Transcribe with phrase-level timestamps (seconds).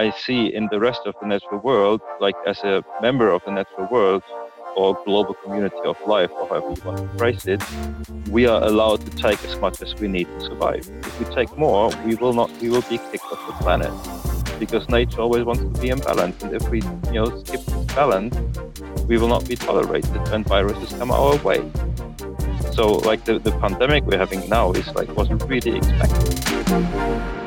[0.00, 3.50] I see in the rest of the natural world, like as a member of the
[3.50, 4.22] natural world
[4.74, 7.62] or global community of life, or however you want to phrase it,
[8.30, 10.88] we are allowed to take as much as we need to survive.
[11.00, 12.50] If we take more, we will not.
[12.62, 13.92] We will be kicked off the planet
[14.58, 16.42] because nature always wants to be in balance.
[16.42, 16.80] And if we,
[17.12, 18.34] you know, skip this balance,
[19.06, 21.60] we will not be tolerated and viruses come our way.
[22.72, 27.39] So, like the, the pandemic we're having now is like was really expected.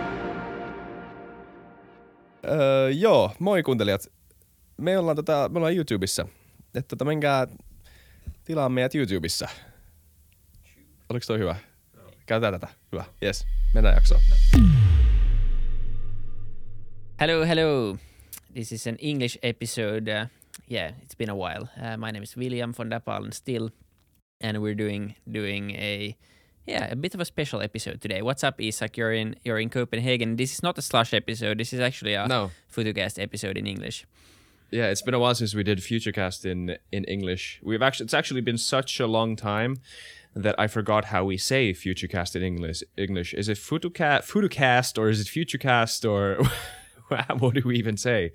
[2.46, 4.12] Öö, joo, moi kuuntelijat.
[4.78, 6.28] Me ollaan, tota, me ollaan YouTubessa.
[6.76, 7.48] Että tota, menkää
[8.44, 9.48] tilaa meidät YouTubessa.
[11.10, 11.56] Oliko toi hyvä?
[12.26, 12.74] Käytetään tätä.
[12.92, 13.06] Hyvä.
[13.24, 13.46] Yes.
[13.74, 14.22] Mennään jaksoon.
[17.20, 17.98] Hello, hello.
[18.54, 20.22] This is an English episode.
[20.22, 20.28] Uh,
[20.72, 21.64] yeah, it's been a while.
[21.78, 23.70] Uh, my name is William von der Palen still,
[24.44, 26.16] and we're doing doing a
[26.66, 28.22] yeah a bit of a special episode today.
[28.22, 28.98] What's up, Isak?
[28.98, 30.36] You're in you're in Copenhagen.
[30.38, 31.58] This is not a slush episode.
[31.58, 32.52] This is actually a No.
[32.74, 34.06] FutuCast episode in English.
[34.72, 37.60] Yeah, it's been a while since we did Futurecast in in English.
[37.64, 39.78] We've actually it's actually been such a long time
[40.36, 42.82] that I forgot how we say Futurecast in English.
[42.98, 46.44] English is it Futucast, Futucast, or is it Futurecast, or
[47.40, 48.32] what do we even say?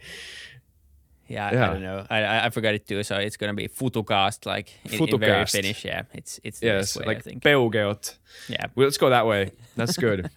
[1.29, 2.07] Yeah, I don't know.
[2.09, 3.03] I, I I forgot it too.
[3.03, 5.45] So it's gonna be FutuCast, like in, in very.
[5.47, 5.85] Finnish.
[5.85, 7.43] Yeah, it's it's Yes, way, I like think.
[7.43, 8.17] peugeot.
[8.49, 8.67] Yeah.
[8.75, 9.53] Well, let's go that way.
[9.77, 10.31] That's good.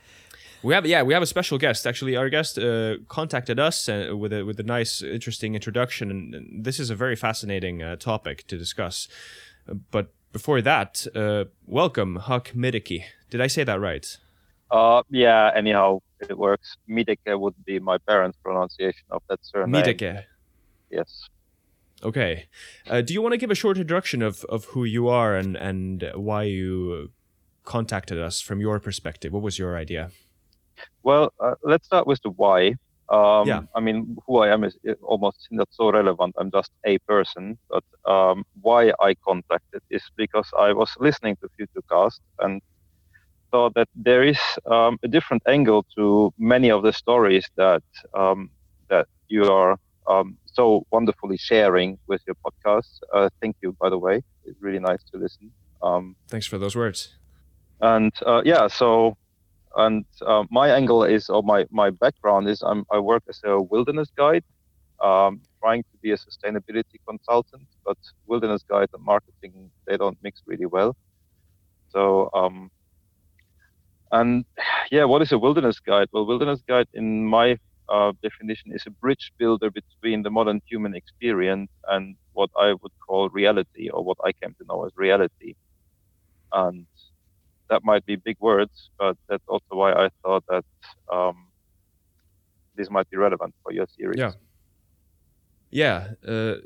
[0.64, 1.86] we have yeah, we have a special guest.
[1.86, 6.34] Actually, our guest uh, contacted us uh, with a with a nice, interesting introduction, and,
[6.34, 9.08] and this is a very fascinating uh, topic to discuss.
[9.68, 13.04] Uh, but before that, uh, welcome Huck Midiki.
[13.30, 14.16] Did I say that right?
[14.70, 15.50] Uh, yeah.
[15.54, 16.76] Anyhow, it works.
[16.88, 19.82] Mideke would be my parents' pronunciation of that surname.
[19.82, 20.24] Midike.
[20.90, 21.28] Yes.
[22.02, 22.46] Okay.
[22.88, 25.56] Uh, do you want to give a short introduction of, of who you are and
[25.56, 27.10] and why you
[27.64, 29.32] contacted us from your perspective?
[29.32, 30.10] What was your idea?
[31.02, 32.74] Well, uh, let's start with the why.
[33.08, 33.62] Um, Yeah.
[33.74, 36.34] I mean, who I am is almost not so relevant.
[36.38, 37.58] I'm just a person.
[37.70, 42.60] But um, why I contacted is because I was listening to Futurecast and
[43.54, 44.40] thought that there is
[44.76, 46.04] um, a different angle to
[46.54, 47.84] many of the stories that
[48.20, 48.50] um,
[48.92, 49.72] that you are
[50.12, 50.28] um,
[50.58, 52.92] so wonderfully sharing with your podcast.
[53.14, 54.16] Uh, thank you, by the way.
[54.46, 55.46] It's really nice to listen.
[55.88, 57.00] Um, Thanks for those words.
[57.94, 58.88] and uh, yeah so
[59.84, 63.54] and uh, my angle is or my my background is I'm, i work as a
[63.72, 64.44] wilderness guide
[65.08, 65.32] um,
[65.62, 67.98] trying to be a sustainability consultant but
[68.30, 69.54] wilderness guide and marketing
[69.86, 70.90] they don't mix really well
[71.94, 72.02] so
[72.40, 72.56] um,
[74.14, 74.44] and
[74.90, 77.56] yeah what is a wilderness guide well wilderness guide in my
[77.88, 82.96] uh, definition is a bridge builder between the modern human experience and what i would
[83.06, 85.54] call reality or what i came to know as reality
[86.52, 86.86] and
[87.70, 90.64] that might be big words, but that's also why I thought that
[91.12, 91.50] um,
[92.76, 94.18] this might be relevant for your series.
[94.18, 94.32] Yeah.
[95.74, 96.58] Yeah, uh,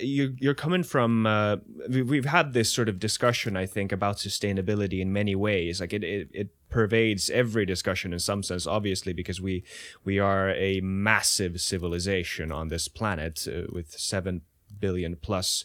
[0.00, 1.24] you, you're coming from.
[1.24, 1.58] Uh,
[1.88, 5.80] we, we've had this sort of discussion, I think, about sustainability in many ways.
[5.80, 9.62] Like it, it, it pervades every discussion in some sense, obviously, because we
[10.04, 14.40] we are a massive civilization on this planet uh, with seven
[14.80, 15.64] billion plus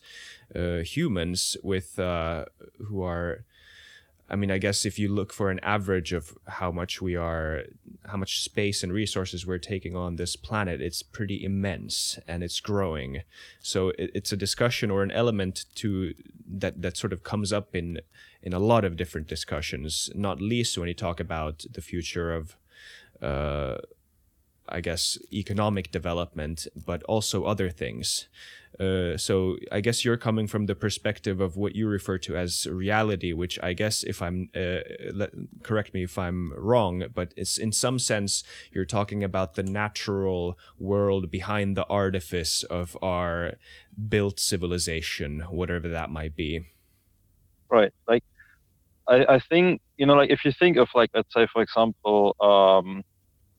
[0.55, 2.45] uh, humans, with uh,
[2.87, 3.45] who are.
[4.29, 7.63] I mean, I guess if you look for an average of how much we are,
[8.05, 12.59] how much space and resources we're taking on this planet, it's pretty immense and it's
[12.59, 13.23] growing.
[13.59, 16.13] So it, it's a discussion or an element to
[16.47, 18.01] that that sort of comes up in
[18.43, 22.55] in a lot of different discussions, not least when you talk about the future of.
[23.21, 23.77] Uh,
[24.71, 28.27] I guess economic development, but also other things.
[28.79, 32.67] Uh, so I guess you're coming from the perspective of what you refer to as
[32.67, 34.79] reality, which I guess, if I'm uh,
[35.13, 35.31] let,
[35.63, 40.57] correct me if I'm wrong, but it's in some sense you're talking about the natural
[40.77, 43.53] world behind the artifice of our
[44.07, 46.67] built civilization, whatever that might be.
[47.69, 47.93] Right.
[48.07, 48.23] Like,
[49.07, 52.35] I, I think you know, like if you think of like, let's say, for example,
[52.39, 53.03] um,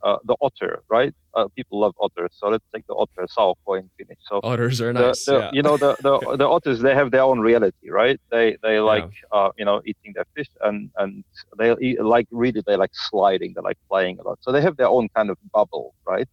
[0.02, 1.14] uh, the otter, right?
[1.34, 4.18] Uh, people love otters, so let's take the otter, saukko in Finnish.
[4.22, 5.24] So Otters are nice.
[5.24, 5.50] the- yeah.
[5.52, 9.10] you know the, the the otters they have their own reality right they they like
[9.32, 11.24] uh, you know eating their fish and and
[11.58, 14.76] they eat, like really they like sliding they like playing a lot so they have
[14.76, 16.28] their own kind of bubble right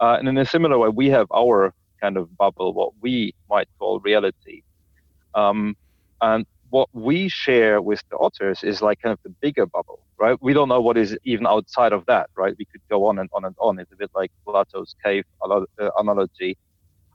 [0.00, 3.68] uh, and in a similar way we have our kind of bubble what we might
[3.78, 4.62] call reality
[5.34, 5.76] um,
[6.20, 10.38] and what we share with the otters is like kind of the bigger bubble right?
[10.40, 12.54] We don't know what is even outside of that right?
[12.58, 13.78] We could go on and on and on.
[13.80, 15.64] It's a bit like plato's cave uh,
[15.98, 16.56] analogy.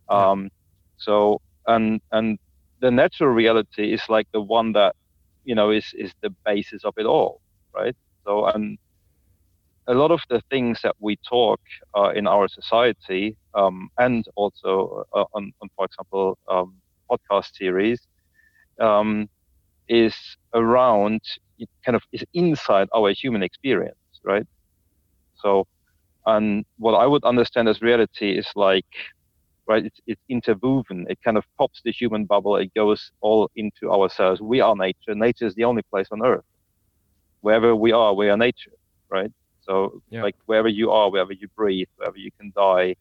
[0.10, 0.50] Um,
[0.98, 2.38] so and and
[2.82, 4.96] the natural reality is like the one that
[5.46, 7.42] you know is is the basis of it all,
[7.76, 7.96] right?
[8.26, 8.78] So and
[9.88, 11.60] a lot of the things that we talk
[11.98, 16.76] uh, in our society um, and also uh, on, on, for example, um,
[17.10, 18.00] podcast series
[18.80, 19.28] um,
[19.90, 20.16] is
[20.54, 21.22] around
[21.60, 24.46] it kind of is inside our human experience, right?
[25.36, 25.66] So,
[26.26, 28.86] and what I would understand as reality is like,
[29.68, 29.86] right?
[29.86, 31.06] It's, it's interwoven.
[31.10, 32.58] It kind of pops the human bubble.
[32.58, 34.42] It goes all into ourselves.
[34.42, 35.16] We are nature.
[35.16, 36.46] Nature is the only place on earth.
[37.42, 38.74] Wherever we are, we are nature,
[39.10, 39.32] right?
[39.62, 40.24] So, yeah.
[40.24, 42.96] like wherever you are, wherever you breathe, wherever you can die,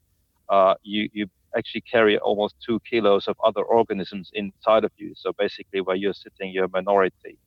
[0.48, 5.12] uh, you you actually carry almost two kilos of other organisms inside of you.
[5.16, 7.38] So basically, where you're sitting, you're a minority,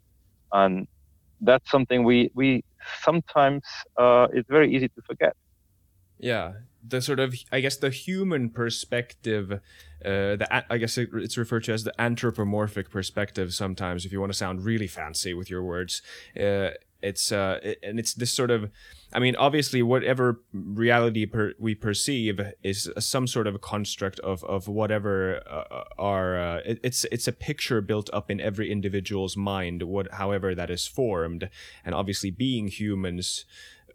[0.51, 0.87] and
[1.41, 2.63] that's something we we
[3.01, 3.63] sometimes
[3.97, 5.35] uh, it's very easy to forget.
[6.19, 6.53] Yeah,
[6.85, 9.57] the sort of I guess the human perspective, uh,
[10.03, 13.53] the I guess it's referred to as the anthropomorphic perspective.
[13.53, 16.01] Sometimes, if you want to sound really fancy with your words,
[16.37, 18.69] uh, it's uh, and it's this sort of
[19.11, 24.67] I mean, obviously, whatever reality per- we perceive is some sort of construct of of
[24.67, 26.39] whatever uh, our.
[26.39, 30.69] Uh, it, it's it's a picture built up in every individual's mind, what however that
[30.69, 31.49] is formed,
[31.83, 33.45] and obviously, being humans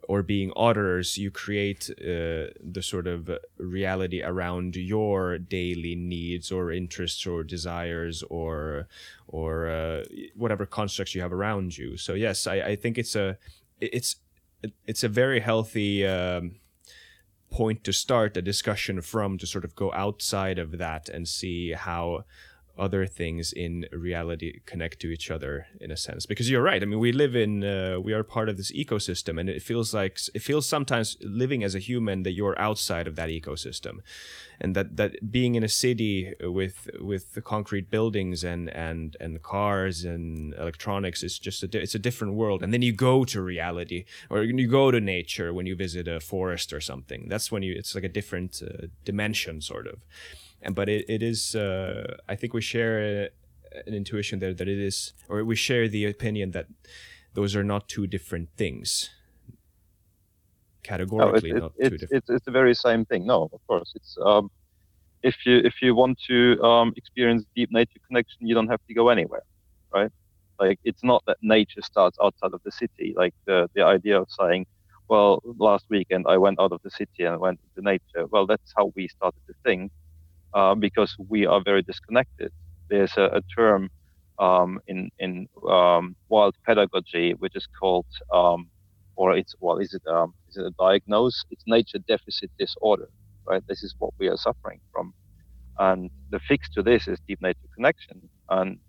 [0.07, 6.71] or being others, you create uh, the sort of reality around your daily needs or
[6.71, 8.87] interests or desires or
[9.27, 10.03] or uh,
[10.35, 11.97] whatever constructs you have around you.
[11.97, 13.37] So yes, I, I think it's a
[13.79, 14.17] it's
[14.87, 16.55] it's a very healthy um,
[17.51, 21.71] point to start a discussion from to sort of go outside of that and see
[21.71, 22.25] how
[22.77, 26.25] other things in reality connect to each other in a sense.
[26.25, 29.39] Because you're right i mean we live in uh, we are part of this ecosystem
[29.39, 33.15] and it feels like it feels sometimes living as a human that you're outside of
[33.15, 33.99] that ecosystem.
[34.59, 39.41] And that that being in a city with with the concrete buildings and and and
[39.41, 42.63] cars and electronics is just a it's a different world.
[42.63, 46.19] And then you go to reality or you go to nature when you visit a
[46.19, 47.27] forest or something.
[47.27, 49.97] That's when you it's like a different uh, dimension sort of
[50.61, 53.29] and but it, it is uh, I think we share
[53.85, 56.67] an intuition there that it is or we share the opinion that
[57.33, 59.09] those are not two different things.
[60.83, 63.25] Categorically no, not it's, two different it's, it's the very same thing.
[63.25, 64.49] No of course it's um,
[65.23, 68.93] if you if you want to um, experience deep nature connection you don't have to
[68.93, 69.43] go anywhere
[69.93, 70.11] right?
[70.59, 73.13] Like it's not that nature starts outside of the city.
[73.15, 74.65] Like the the idea of saying
[75.07, 78.73] well last weekend i went out of the city and went into nature well that's
[78.75, 79.91] how we started to think
[80.55, 82.51] uh, because we are very disconnected.
[82.89, 83.89] There's a, a term
[84.39, 88.71] um, in in um, wild pedagogy which is called, um,
[89.17, 91.45] or it's well, is it um, is it a diagnosis?
[91.51, 93.09] It's nature deficit disorder,
[93.47, 93.63] right?
[93.69, 95.13] This is what we are suffering from,
[95.79, 98.29] and the fix to this is deep nature connection.
[98.49, 98.79] And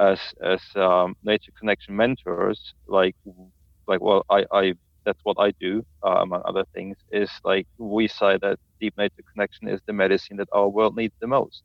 [0.00, 3.16] as as um, nature connection mentors, like
[3.88, 4.74] like well, I I
[5.04, 9.22] that's what I do, uh, among other things, is like we say that deep nature
[9.32, 11.62] connection is the medicine that our world needs the most.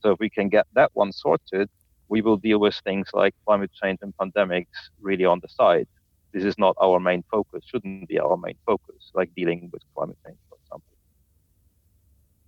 [0.00, 1.68] So if we can get that one sorted,
[2.08, 5.88] we will deal with things like climate change and pandemics really on the side.
[6.32, 10.18] This is not our main focus, shouldn't be our main focus, like dealing with climate
[10.26, 10.96] change, for example.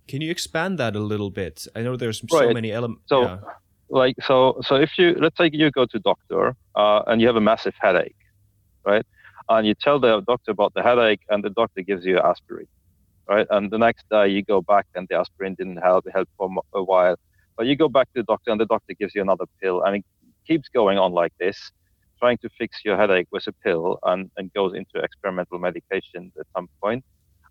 [0.07, 1.67] Can you expand that a little bit?
[1.75, 2.49] I know there's right.
[2.49, 3.03] so many elements.
[3.07, 3.39] So, yeah.
[3.89, 7.37] like, so, so if you let's say you go to doctor uh, and you have
[7.37, 8.15] a massive headache,
[8.85, 9.05] right?
[9.49, 12.67] And you tell the doctor about the headache, and the doctor gives you aspirin,
[13.27, 13.47] right?
[13.49, 16.07] And the next day you go back, and the aspirin didn't help.
[16.07, 17.15] It helped for a while,
[17.55, 19.97] but you go back to the doctor, and the doctor gives you another pill, and
[19.97, 20.05] it
[20.45, 21.71] keeps going on like this,
[22.19, 26.45] trying to fix your headache with a pill, and, and goes into experimental medication at
[26.55, 27.03] some point,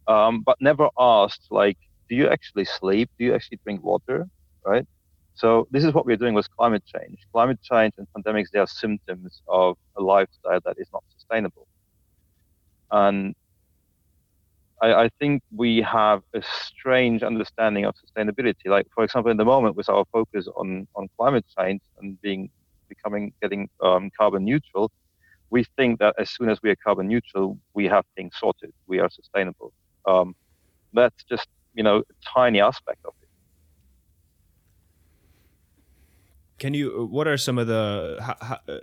[0.08, 3.10] um, but never asked like, do you actually sleep?
[3.18, 4.26] Do you actually drink water?
[4.64, 4.86] Right?
[5.34, 7.18] So this is what we're doing with climate change.
[7.32, 11.66] Climate change and pandemics, they are symptoms of a lifestyle that is not sustainable.
[12.90, 13.34] And
[14.82, 18.66] I, I, think we have a strange understanding of sustainability.
[18.66, 22.50] Like, for example, in the moment with our focus on, on climate change and being
[22.88, 24.90] becoming getting um, carbon neutral,
[25.50, 28.72] we think that as soon as we are carbon neutral, we have things sorted.
[28.86, 29.72] We are sustainable.
[30.06, 30.34] Um,
[30.92, 33.25] that's just you know a tiny aspect of it.
[36.58, 37.06] Can you?
[37.10, 38.18] What are some of the?
[38.20, 38.78] How, how, uh,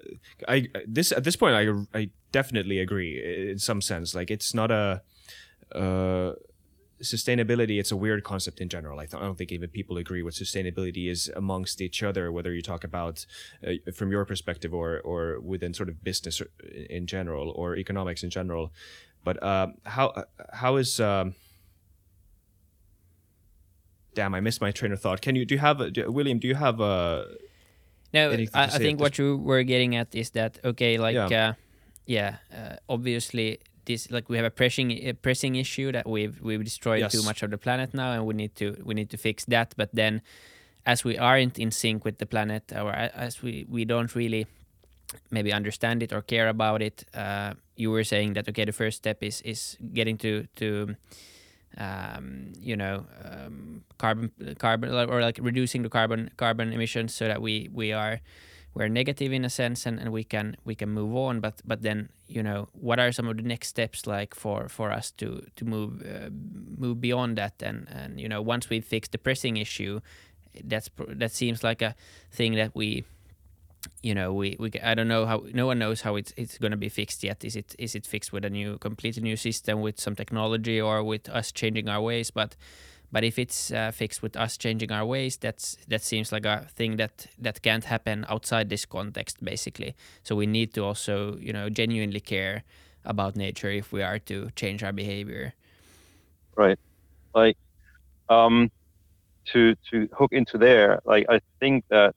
[0.47, 4.13] I this at this point I I definitely agree in some sense.
[4.13, 5.01] Like it's not a.
[5.73, 6.33] Uh,
[7.01, 10.23] sustainability it's a weird concept in general I, th- I, don't think even people agree
[10.23, 13.25] what sustainability is amongst each other whether you talk about
[13.67, 16.41] uh, from your perspective or or within sort of business
[16.89, 18.71] in general or economics in general
[19.23, 21.35] but uh, how how is um,
[24.13, 26.47] damn i missed my train of thought can you do you have do, william do
[26.47, 27.25] you have a
[28.13, 31.53] no, I, I think what you were getting at is that okay, like yeah, uh,
[32.05, 36.63] yeah uh, obviously this like we have a pressing a pressing issue that we've we've
[36.63, 37.11] destroyed Yes.
[37.11, 39.73] too much of the planet now, and we need to we need to fix that.
[39.77, 40.21] But then,
[40.85, 44.45] as we aren't in sync with the planet, or as we we don't really
[45.29, 48.97] maybe understand it or care about it, uh, you were saying that okay, the first
[48.97, 50.95] step is is getting to to
[51.77, 57.41] um, you know um, carbon carbon or like reducing the carbon carbon emissions so that
[57.41, 58.21] we we are
[58.73, 61.39] we're negative in a sense and, and we can we can move on.
[61.39, 64.91] But but then you know what are some of the next steps like for for
[64.91, 66.29] us to to move uh,
[66.77, 67.61] move beyond that?
[67.61, 70.01] And and you know once we fix the pressing issue
[70.63, 71.95] that's that seems like a
[72.31, 73.05] thing that we
[74.01, 76.71] you know we, we I don't know how no one knows how it's it's going
[76.71, 77.43] to be fixed yet.
[77.43, 81.03] Is it is it fixed with a new completely new system with some technology or
[81.03, 82.31] with us changing our ways?
[82.31, 82.55] But
[83.11, 86.67] but if it's uh, fixed with us changing our ways that's that seems like a
[86.75, 89.95] thing that that can't happen outside this context basically.
[90.23, 92.63] So we need to also you know genuinely care
[93.05, 95.53] about nature if we are to change our behavior.
[96.55, 96.79] Right.
[97.33, 97.57] Like
[98.29, 98.71] um
[99.45, 102.15] to to hook into there like i think that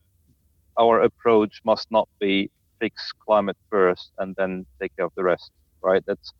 [0.78, 5.50] our approach must not be fix climate first and then take care of the rest
[5.83, 6.02] right?
[6.06, 6.33] That's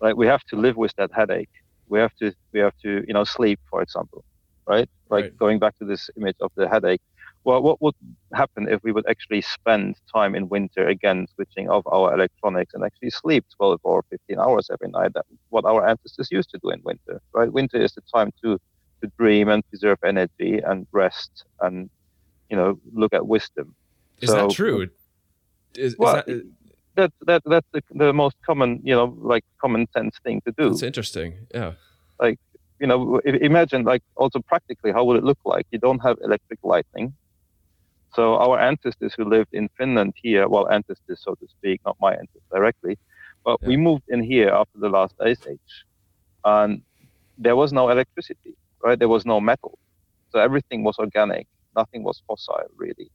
[0.00, 1.50] like we have to live with that headache.
[1.88, 4.24] We have to we have to you know sleep for example
[4.68, 4.88] right?
[5.10, 5.32] Like Right.
[5.38, 7.00] going back to this image of the headache
[7.44, 7.94] well what would
[8.34, 12.84] happen if we would actually spend time in winter again switching off our electronics and
[12.84, 15.12] actually sleep 12 or 15 hours every night?
[15.14, 17.52] That what our ancestors used to do in winter right?
[17.52, 18.58] Winter is the time to
[19.02, 21.88] to dream and preserve energy and rest and
[22.50, 23.74] you know look at wisdom.
[24.20, 24.82] Is So- that true?
[24.82, 24.90] Is,
[25.92, 26.26] is Well, that,
[26.96, 30.68] that that that's the, the most common you know like common sense thing to do.
[30.72, 31.46] It's interesting.
[31.54, 31.72] Yeah.
[32.20, 32.38] Like
[32.80, 35.66] you know imagine like also practically how would it look like?
[35.70, 37.14] You don't have electric lighting
[38.16, 42.12] so our ancestors who lived in finland here well ancestors so to speak not my
[42.12, 42.96] ancestors directly
[43.44, 45.72] but we moved in here after the last ice age
[46.46, 46.80] and
[47.36, 48.98] there was no electricity right?
[48.98, 49.78] There was no metal.
[50.30, 53.10] So everything was organic nothing was fossil really.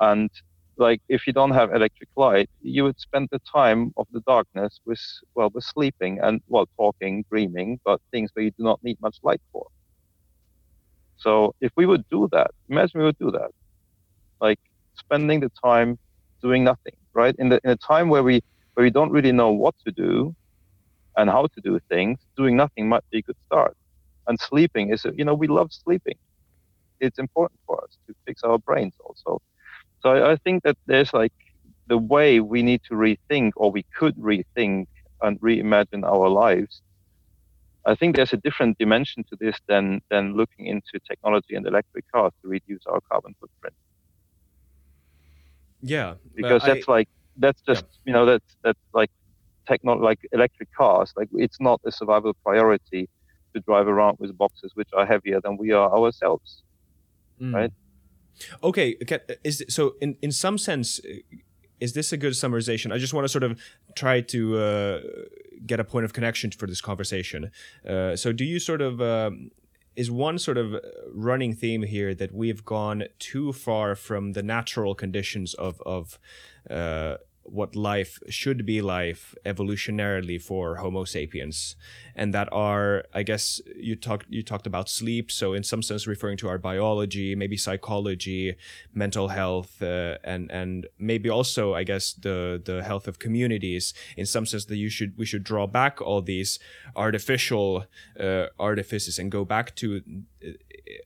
[0.00, 0.30] And
[0.76, 4.80] like if you don't have electric light you would spend the time of the darkness
[4.86, 5.00] with
[5.34, 9.16] well with sleeping and well talking dreaming but things where you do not need much
[9.22, 9.66] light for.
[11.16, 13.50] So if we would do that imagine we would do that.
[14.40, 14.58] Like
[14.98, 15.98] spending the time
[16.42, 17.34] doing nothing right?
[17.38, 18.40] In the in a time where we
[18.74, 20.34] where we don't really know what to do
[21.16, 23.74] and how to do things doing nothing might be a good start.
[24.26, 26.16] And sleeping is you know we love sleeping
[27.04, 29.38] it's important for us to fix our brains also
[30.00, 31.32] so I, I think that there's like
[31.86, 34.86] the way we need to rethink, or we could rethink
[35.22, 36.82] and reimagine our lives.
[37.86, 42.04] I think there's a different dimension to this than than looking into technology and electric
[42.14, 43.76] cars to reduce our carbon footprint,
[45.82, 46.16] Yeah.
[46.42, 49.10] Uh, because I- that's like that's just you know that's that's like
[49.66, 51.12] techno like electric cars.
[51.16, 53.08] Like it's not a survival priority
[53.54, 56.62] to drive around with boxes which are heavier than we are ourselves.
[57.40, 57.54] Mm.
[57.54, 57.72] right?
[58.62, 58.96] Okay.
[59.44, 61.00] Is so in in some sense,
[61.80, 62.92] is this a good summarization?
[62.92, 63.60] I just want to sort of
[63.94, 65.00] try to uh,
[65.66, 67.50] get a point of connection for this conversation.
[67.88, 69.50] Uh, so, do you sort of um,
[69.96, 70.74] is one sort of
[71.12, 76.18] running theme here that we've gone too far from the natural conditions of of
[76.70, 81.76] uh, what life should be life evolutionarily for Homo sapiens,
[82.14, 86.06] and that are I guess you talked you talked about sleep, so in some sense
[86.06, 88.56] referring to our biology, maybe psychology,
[88.92, 93.94] mental health, uh, and and maybe also I guess the the health of communities.
[94.16, 96.58] In some sense, that you should we should draw back all these
[96.96, 97.86] artificial
[98.18, 100.02] uh, artifices and go back to
[100.46, 100.50] uh,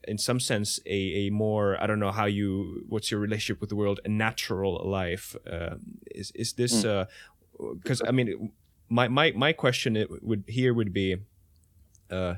[0.07, 3.69] in some sense a, a more I don't know how you what's your relationship with
[3.69, 5.75] the world a natural life uh,
[6.11, 6.85] is is this
[7.73, 8.51] because I mean
[8.89, 11.17] my my my question it would here would be
[12.11, 12.35] uh,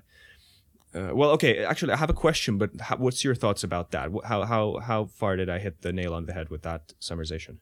[0.93, 4.12] uh, well okay actually I have a question but how, what's your thoughts about that?
[4.25, 7.57] How how how far did I hit the nail on the head with that summarization?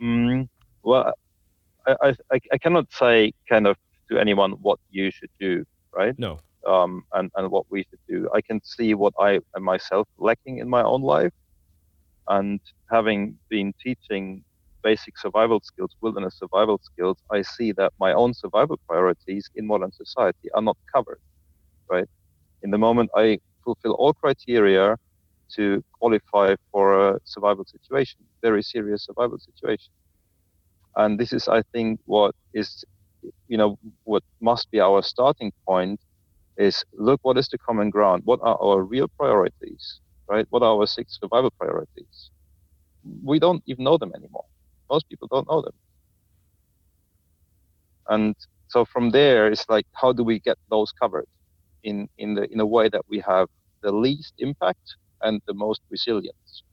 [0.00, 0.48] Mm,
[0.82, 1.12] well,
[1.86, 3.76] I I I cannot say kind of
[4.10, 6.18] to anyone what you should do, right?
[6.18, 8.28] no um, and, and what we should do.
[8.34, 11.32] I can see what I am myself lacking in my own life.
[12.28, 14.44] And having been teaching
[14.82, 19.92] basic survival skills, wilderness survival skills, I see that my own survival priorities in modern
[19.92, 21.18] society are not covered,
[21.90, 22.06] right?
[22.62, 24.96] In the moment, I fulfill all criteria
[25.56, 29.92] to qualify for a survival situation, very serious survival situation.
[30.96, 32.84] And this is, I think, what is,
[33.48, 36.00] you know, what must be our starting point
[36.58, 40.46] is look what is the common ground what are our real priorities right?
[40.50, 42.30] What are our six survival priorities?
[43.24, 44.44] We don't even know them anymore.
[44.90, 45.74] Most people don't know them.
[48.08, 48.34] And
[48.68, 51.26] so from there, it's like how do we get those covered
[51.84, 53.48] in in the in a way that we have
[53.82, 56.64] the least impact and the most resilience.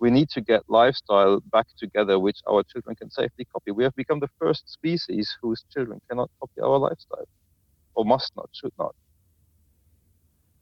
[0.00, 3.72] We need to get lifestyle back together, which our children can safely copy.
[3.72, 7.26] We have become the first species whose children cannot copy our lifestyle,
[7.98, 8.94] or must not, should not.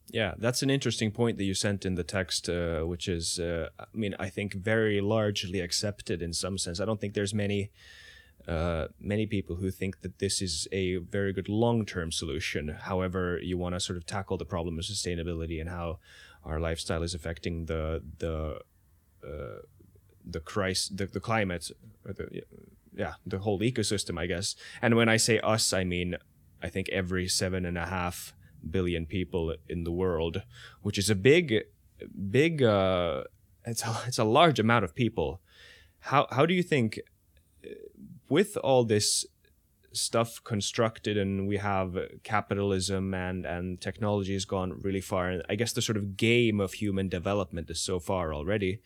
[0.09, 3.69] Yeah, that's an interesting point that you sent in the text, uh, which is, uh,
[3.79, 6.79] I mean, I think very largely accepted in some sense.
[6.79, 7.71] I don't think there's many,
[8.47, 12.69] uh, many people who think that this is a very good long-term solution.
[12.69, 15.99] However, you want to sort of tackle the problem of sustainability and how
[16.43, 18.61] our lifestyle is affecting the the
[19.27, 19.59] uh,
[20.25, 21.71] the crisis, the, the climate,
[22.03, 22.43] the,
[22.95, 24.55] yeah, the whole ecosystem, I guess.
[24.81, 26.15] And when I say us, I mean,
[26.61, 28.33] I think every seven and a half
[28.69, 30.43] billion people in the world,
[30.81, 31.63] which is a big,
[32.29, 33.23] big, uh,
[33.65, 35.41] it's a, it's a large amount of people.
[35.99, 36.99] How how do you think,
[37.65, 37.69] uh,
[38.29, 39.25] with all this
[39.93, 45.55] stuff constructed and we have capitalism and and technology has gone really far, and I
[45.55, 48.81] guess the sort of game of human development is so far already.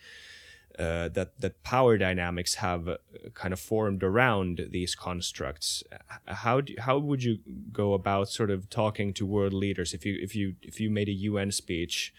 [0.80, 2.98] Uh, that that power dynamics have uh,
[3.34, 5.84] kind of formed around these constructs.
[6.26, 7.40] How do, how would you
[7.74, 11.10] go about sort of talking to world leaders if you if you if you made
[11.10, 12.14] a UN speech?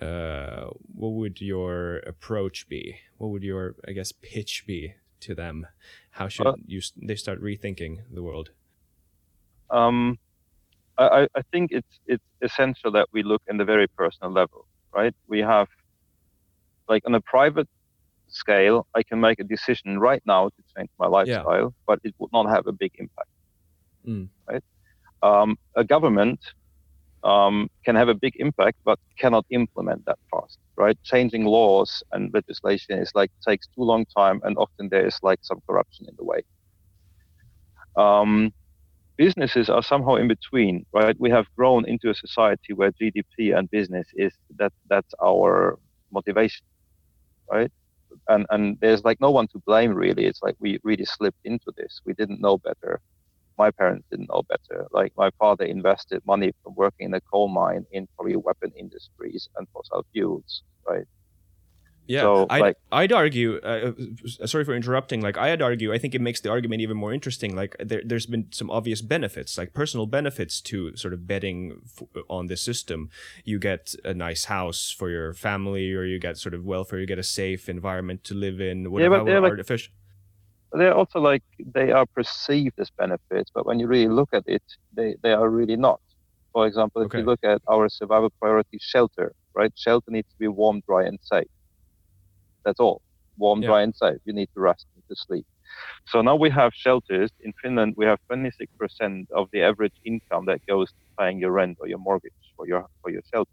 [0.00, 2.98] Uh, what would your approach be?
[3.16, 5.66] What would your I guess pitch be to them?
[6.10, 8.50] How should uh, you they start rethinking the world?
[9.70, 10.18] Um,
[10.98, 15.14] I, I think it's it's essential that we look in the very personal level, right?
[15.26, 15.68] We have
[16.88, 17.68] like on a private
[18.34, 21.84] scale, I can make a decision right now to change my lifestyle, yeah.
[21.86, 23.28] but it would not have a big impact.
[24.06, 24.28] Mm.
[24.48, 24.64] Right?
[25.22, 26.40] Um, a government
[27.22, 30.58] um, can have a big impact, but cannot implement that fast.
[30.76, 30.98] Right?
[31.04, 35.38] Changing laws and legislation is like takes too long time, and often there is like
[35.42, 36.42] some corruption in the way.
[37.96, 38.52] Um,
[39.16, 41.16] businesses are somehow in between, right?
[41.18, 45.78] We have grown into a society where GDP and business is that that's our
[46.10, 46.66] motivation,
[47.50, 47.70] right?
[48.28, 50.26] And and there's like no one to blame really.
[50.26, 52.00] It's like we really slipped into this.
[52.06, 53.00] We didn't know better.
[53.58, 54.86] My parents didn't know better.
[54.92, 59.48] Like my father invested money from working in a coal mine in probably weapon industries
[59.56, 61.06] and fossil fuels, right?
[62.06, 63.60] Yeah, so, I'd, like, I'd argue.
[63.62, 63.92] Uh,
[64.40, 65.22] uh, sorry for interrupting.
[65.22, 65.92] Like, I'd argue.
[65.92, 67.56] I think it makes the argument even more interesting.
[67.56, 72.24] Like, there, there's been some obvious benefits, like personal benefits to sort of betting f-
[72.28, 73.08] on this system.
[73.44, 76.98] You get a nice house for your family, or you get sort of welfare.
[76.98, 78.90] You get a safe environment to live in.
[78.90, 79.92] Whatever, yeah, but they're artificial.
[80.72, 84.42] Like, they're also like they are perceived as benefits, but when you really look at
[84.46, 84.62] it,
[84.92, 86.00] they they are really not.
[86.52, 87.20] For example, if okay.
[87.20, 89.72] you look at our survival priority, shelter, right?
[89.74, 91.48] Shelter needs to be warm, dry, and safe
[92.64, 93.00] that's all.
[93.38, 93.68] Warm, yeah.
[93.68, 94.18] dry, and safe.
[94.24, 95.46] You need to rest to sleep.
[96.06, 97.94] So now we have shelters in Finland.
[97.96, 101.98] We have 26% of the average income that goes to paying your rent or your
[101.98, 103.50] mortgage for your for your shelter.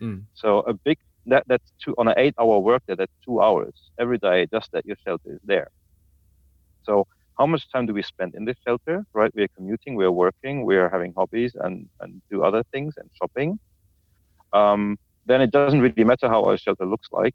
[0.00, 0.24] Mm.
[0.34, 2.94] So a big that that's two on an eight-hour workday.
[2.96, 5.68] That's two hours every day just that your shelter is there.
[6.82, 7.04] So
[7.38, 9.04] how much time do we spend in this shelter?
[9.14, 12.62] Right, we are commuting, we are working, we are having hobbies and and do other
[12.72, 13.58] things and shopping.
[14.52, 17.34] Um, then it doesn't really matter how our shelter looks like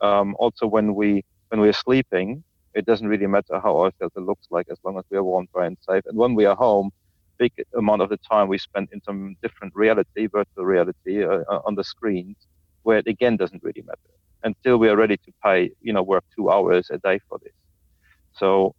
[0.00, 4.46] um, also when we when we're sleeping, it doesn't really matter how our shelter looks
[4.50, 6.02] like as long as we are warm, dry, and safe.
[6.06, 6.90] And when we are home,
[7.38, 11.60] big amount of the time we spend in some different reality, virtual reality, uh, uh,
[11.64, 12.36] on the screens,
[12.82, 14.12] where it again doesn't really matter
[14.44, 17.52] until we are ready to pay, you know, work two hours a day for this.
[18.32, 18.74] So,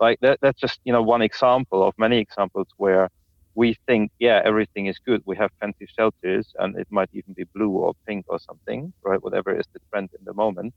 [0.00, 3.08] like that, that's just you know one example of many examples where
[3.56, 5.22] we think, yeah, everything is good.
[5.26, 9.22] We have fancy shelters, and it might even be blue or pink or something, right?
[9.22, 10.74] Whatever is the trend in the moment.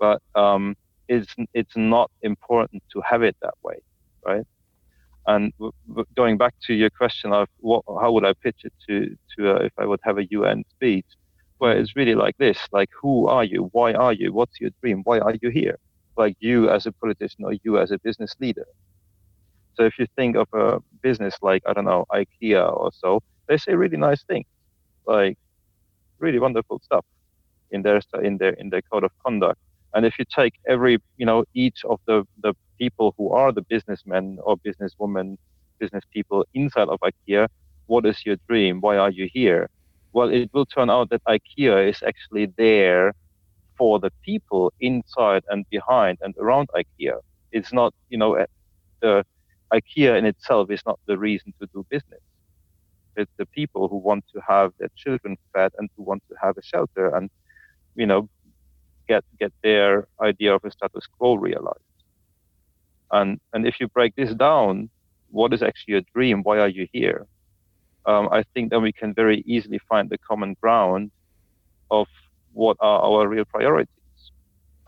[0.00, 0.76] But um,
[1.08, 3.78] it's it's not important to have it that way,
[4.26, 4.44] right?
[5.26, 8.72] And w- w- going back to your question of what, how would I pitch it
[8.88, 11.06] to to uh, if I would have a UN speech,
[11.58, 13.68] where it's really like this: like, who are you?
[13.72, 14.32] Why are you?
[14.32, 15.02] What's your dream?
[15.04, 15.78] Why are you here?
[16.16, 18.66] Like you as a politician or you as a business leader,
[19.74, 23.56] so if you think of a business like I don't know IKEA or so, they
[23.56, 24.46] say really nice things,
[25.06, 25.36] like
[26.18, 27.04] really wonderful stuff
[27.70, 29.58] in their in their in their code of conduct.
[29.94, 33.62] And if you take every you know each of the the people who are the
[33.62, 35.36] businessmen or businesswomen,
[35.78, 37.46] business people inside of IKEA,
[37.86, 38.80] what is your dream?
[38.80, 39.68] Why are you here?
[40.12, 43.12] Well, it will turn out that IKEA is actually there
[43.78, 47.18] for the people inside and behind and around IKEA.
[47.52, 48.44] It's not, you know,
[49.00, 49.24] the
[49.72, 52.20] IKEA in itself is not the reason to do business.
[53.16, 56.56] It's the people who want to have their children fed and who want to have
[56.56, 57.30] a shelter and,
[57.94, 58.28] you know,
[59.08, 61.98] get get their idea of a status quo realized.
[63.10, 64.88] And and if you break this down,
[65.30, 66.42] what is actually a dream?
[66.42, 67.26] Why are you here?
[68.06, 71.10] Um, I think then we can very easily find the common ground
[71.90, 72.08] of
[72.52, 74.22] what are our real priorities,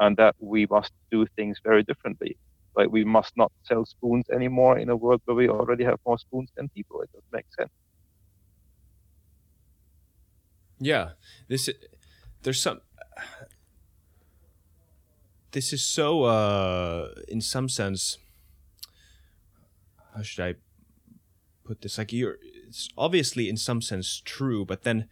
[0.01, 2.37] and that we must do things very differently.
[2.77, 6.19] Like we must not sell spoons anymore in a world where we already have more
[6.19, 7.01] spoons than people.
[7.03, 7.71] It doesn't make sense.
[10.81, 11.11] Yeah,
[11.49, 11.71] this
[12.43, 12.81] there's some.
[15.53, 18.19] This is so, uh, in some sense.
[20.15, 20.55] How should I
[21.65, 21.97] put this?
[21.97, 25.09] Like you're, it's obviously in some sense true, but then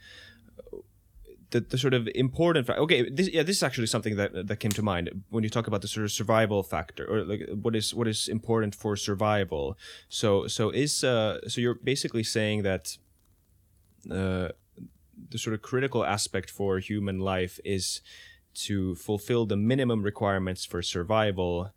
[1.52, 2.78] the, the sort of important fact.
[2.80, 5.66] Okay, this yeah, this is actually something that that came to mind when you talk
[5.66, 9.78] about the sort of survival factor or like what is what is important for survival.
[10.08, 12.96] So so is uh so you're basically saying that
[14.10, 14.48] uh
[15.30, 18.00] the sort of critical aspect for human life is
[18.54, 21.72] to fulfill the minimum requirements for survival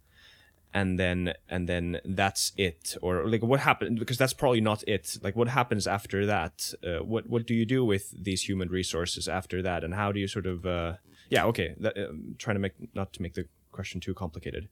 [0.75, 2.97] and then and then that's it.
[3.01, 5.17] Or like what happened because that's probably not it.
[5.23, 6.73] Like what happens after that?
[6.85, 9.83] Uh, what what do you do with these human resources after that?
[9.85, 10.93] And how do you sort of uh,
[11.29, 14.67] yeah okay that, um, trying to make not to make the question too complicated.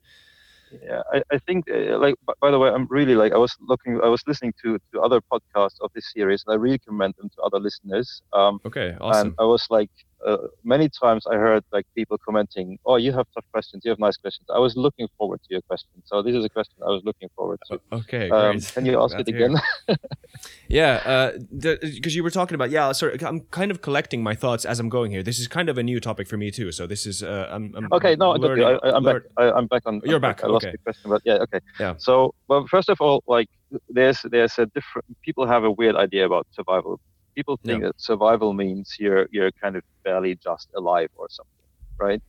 [0.82, 4.00] Yeah i, I think uh, like by the way i'm really like i was looking
[4.02, 7.28] i was listening to to other podcasts of this series and i really recommend them
[7.34, 8.22] to other listeners.
[8.32, 9.28] Um okay awesome.
[9.28, 9.90] And i was like
[10.24, 13.82] uh, many times I heard like people commenting, "Oh, you have tough questions.
[13.84, 16.48] You have nice questions." I was looking forward to your question, so this is a
[16.48, 17.80] question I was looking forward to.
[17.92, 18.72] Okay, um, great.
[18.74, 19.56] Can you ask it again?
[20.68, 22.92] yeah, because uh, you were talking about yeah.
[22.92, 25.22] Sorry, I'm kind of collecting my thoughts as I'm going here.
[25.22, 26.72] This is kind of a new topic for me too.
[26.72, 28.16] So this is uh, I'm, I'm okay.
[28.16, 29.22] No, learning, I, am back.
[29.36, 30.00] I, am back on.
[30.04, 30.42] You're I'm back.
[30.42, 30.72] I lost okay.
[30.72, 31.60] the question, but yeah, okay.
[31.78, 31.94] Yeah.
[31.98, 33.48] So, well, first of all, like
[33.90, 35.04] there's there's a different.
[35.22, 36.98] People have a weird idea about survival
[37.34, 37.88] people think yeah.
[37.88, 41.68] that survival means you're you're kind of barely just alive or something,
[41.98, 42.22] right?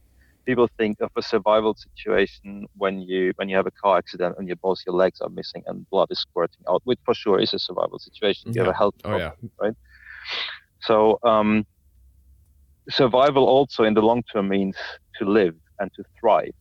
[0.45, 4.47] People think of a survival situation when you when you have a car accident and
[4.47, 7.53] your both your legs are missing and blood is squirting out, which for sure is
[7.53, 8.53] a survival situation.
[8.53, 8.65] You yeah.
[8.65, 9.49] have a health problem, oh, yeah.
[9.59, 9.75] right?
[10.81, 11.65] So um,
[12.89, 14.77] survival also in the long term means
[15.17, 16.53] to live and to thrive,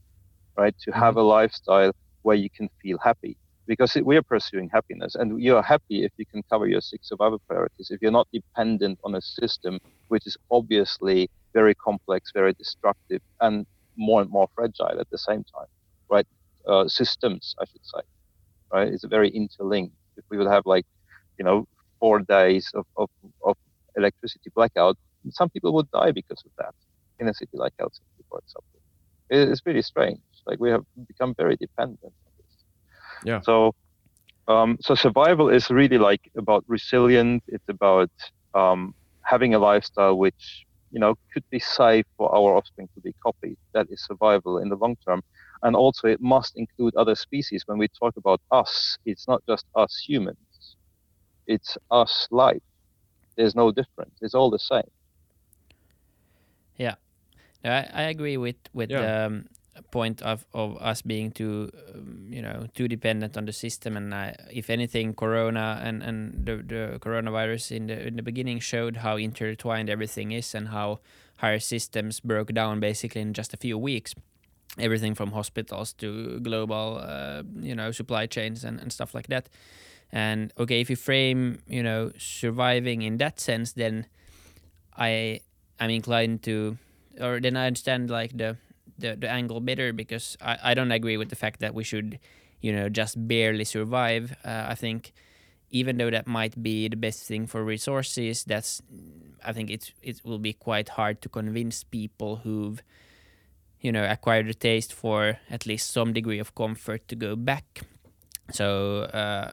[0.57, 0.75] right?
[0.85, 1.19] To have mm-hmm.
[1.19, 5.63] a lifestyle where you can feel happy because we are pursuing happiness and you are
[5.63, 7.91] happy if you can cover your six survival priorities.
[7.91, 13.65] If you're not dependent on a system which is obviously very complex very destructive and
[13.97, 15.67] more and more fragile at the same time
[16.11, 16.27] right?
[16.67, 18.01] Uh, systems i should say
[18.73, 19.95] right it's a very interlinked.
[20.17, 20.85] If we would have like
[21.39, 21.67] you know
[22.01, 23.09] four days of, of,
[23.45, 23.57] of
[23.97, 24.97] electricity blackout
[25.31, 26.75] some people would die because of that
[27.21, 28.81] in a city like helsinki for example.
[29.31, 30.21] It's really strange.
[30.47, 32.13] Like we have become very dependent
[33.25, 33.41] yeah.
[33.43, 33.75] So,
[34.49, 37.43] um, so survival is really like about resilience.
[37.49, 38.11] It's about
[38.55, 43.15] um, having a lifestyle which you know could be safe for our offspring to be
[43.23, 43.57] copied.
[43.73, 45.23] That is survival in the long term,
[45.63, 47.63] and also it must include other species.
[47.67, 50.37] When we talk about us, it's not just us humans.
[51.47, 52.63] It's us life.
[53.37, 54.15] There's no difference.
[54.21, 54.91] It's all the same.
[56.77, 56.95] Yeah,
[57.65, 59.25] I, I agree with with yeah.
[59.27, 59.47] um,
[59.91, 63.97] point of, of us being too um, you know too dependent on the system.
[63.97, 68.61] And uh, if anything corona and and the, the coronavirus in the in the beginning
[68.61, 71.01] showed how intertwined everything is and how
[71.39, 74.15] higher systems broke down basically in just a few weeks.
[74.79, 79.49] Everything from hospitals to global uh, you know supply chains and, and stuff like that.
[80.13, 84.07] And okay if you frame you know surviving in that sense then
[84.97, 85.41] i
[85.81, 86.79] i'm inclined to
[87.21, 88.57] or then i understand like the
[88.99, 92.19] the, the angle better because I, I don't agree with the fact that we should,
[92.61, 94.37] you know, just barely survive.
[94.45, 95.13] Uh, I think
[95.71, 98.81] even though that might be the best thing for resources, that's
[99.45, 102.83] I think it's it will be quite hard to convince people who've
[103.81, 107.83] you know acquired a taste for at least some degree of comfort to go back.
[108.53, 109.53] So uh,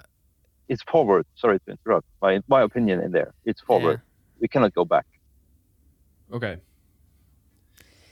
[0.69, 1.25] it's forward.
[1.35, 2.07] Sorry to interrupt.
[2.21, 3.33] My my opinion in there.
[3.45, 4.01] It's forward.
[4.03, 4.41] Yeah.
[4.41, 5.05] We cannot go back.
[6.31, 6.57] Okay.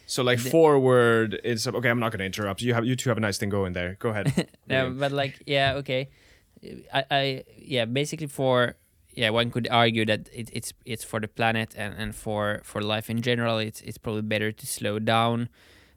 [0.09, 1.87] So like the, forward, it's okay.
[1.87, 2.63] I'm not going to interrupt.
[2.63, 3.95] You have you two have a nice thing going there.
[3.99, 4.49] Go ahead.
[4.67, 6.09] no, but like yeah, okay.
[6.91, 8.75] I, I yeah, basically for
[9.13, 12.81] yeah, one could argue that it, it's it's for the planet and, and for for
[12.81, 13.59] life in general.
[13.59, 15.47] It's it's probably better to slow down,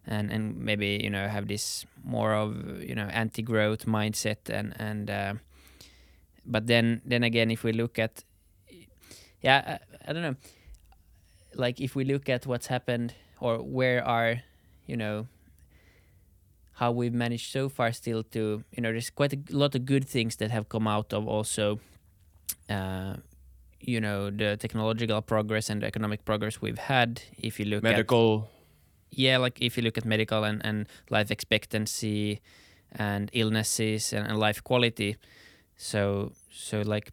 [0.07, 5.11] and and maybe you know have this more of you know anti-growth mindset and and.
[5.11, 5.35] Uh,
[6.45, 8.25] but then then again, if we look at
[9.41, 10.37] yeah, I, I don't know,
[11.55, 14.41] like if we look at what's happened or where are
[14.87, 15.27] you know
[16.81, 20.07] how we've managed so far still to you know there's quite a lot of good
[20.07, 21.81] things that have come out of also
[22.71, 23.15] uh,
[23.81, 27.83] you know the technological progress and the economic progress we've had if you look at
[27.83, 28.49] medical
[29.13, 32.41] at, yeah like if you look at medical and, and life expectancy
[32.95, 35.17] and illnesses and, and life quality.
[35.77, 37.13] So so like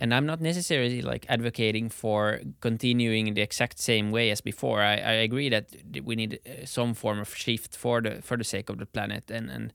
[0.00, 4.82] and I'm not necessarily like advocating for continuing in the exact same way as before.
[4.82, 5.70] I, I agree that
[6.04, 9.30] we need uh, some form of shift for the for the sake of the planet,
[9.30, 9.72] and and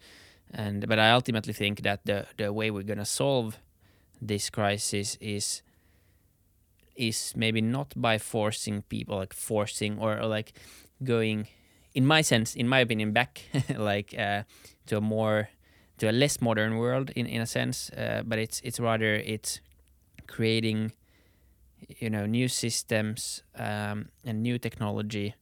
[0.54, 3.58] and but I ultimately think that the the way we're gonna solve
[4.22, 5.62] this crisis is
[6.96, 10.54] is maybe not by forcing people like forcing or, or like
[11.04, 11.48] going
[11.94, 13.42] in my sense in my opinion back
[13.78, 14.44] like uh,
[14.86, 15.50] to a more
[15.98, 19.62] to a less modern world in in a sense uh, but it's it's rather it's
[20.32, 20.94] creating
[22.00, 25.36] you know new systems um, and new technology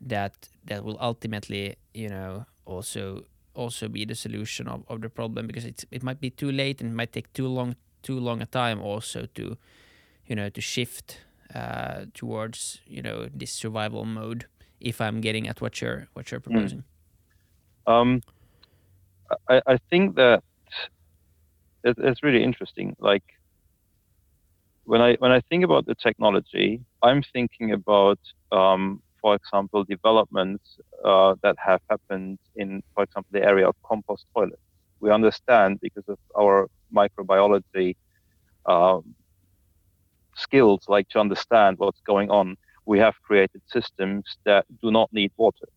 [0.00, 3.22] that that will ultimately you know also
[3.54, 6.80] also be the solution of, of the problem because it's it might be too late
[6.80, 9.56] and it might take too long too long a time also to
[10.26, 11.20] you know to shift
[11.54, 14.46] uh, towards you know this survival mode
[14.80, 16.52] if i'm getting at what you're what you're hmm.
[16.52, 16.84] proposing
[17.86, 17.92] mm.
[17.92, 18.22] um
[19.48, 20.42] i i think that
[21.84, 23.39] it, it's really interesting like
[24.90, 28.18] when I when I think about the technology, I'm thinking about,
[28.50, 30.64] um, for example, developments
[31.04, 34.66] uh, that have happened in, for example, the area of compost toilets.
[34.98, 37.94] We understand because of our microbiology
[38.66, 39.14] um,
[40.34, 42.56] skills, like to understand what's going on.
[42.84, 45.68] We have created systems that do not need water.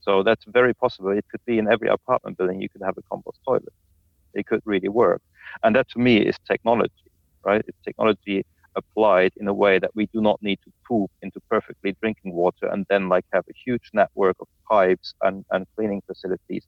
[0.00, 1.10] So that's very possible.
[1.12, 2.60] It could be in every apartment building.
[2.60, 3.76] You could have a compost toilet.
[4.34, 5.22] It could really work,
[5.62, 7.04] and that to me is technology
[7.44, 7.64] right?
[7.66, 8.44] It's technology
[8.76, 12.66] applied in a way that we do not need to poop into perfectly drinking water
[12.66, 16.64] and then like have a huge network of pipes and, and cleaning facilities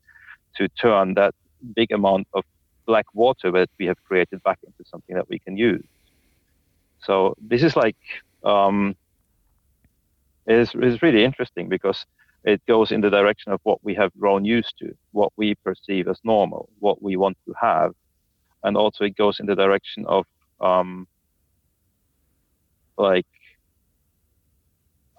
[0.57, 1.35] to turn that
[1.75, 2.45] big amount of
[2.87, 5.85] black water that we have created back into something that we can use.
[7.03, 7.97] So this is like
[8.45, 8.97] um,
[10.47, 12.07] is is really interesting because
[12.45, 16.07] it goes in the direction of what we have grown used to, what we perceive
[16.07, 17.93] as normal, what we want to have,
[18.62, 20.25] and also it goes in the direction of
[20.61, 21.07] um,
[22.99, 23.27] like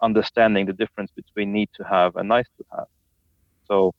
[0.01, 2.87] understanding the difference between need to have and nice to have.
[3.65, 3.93] So,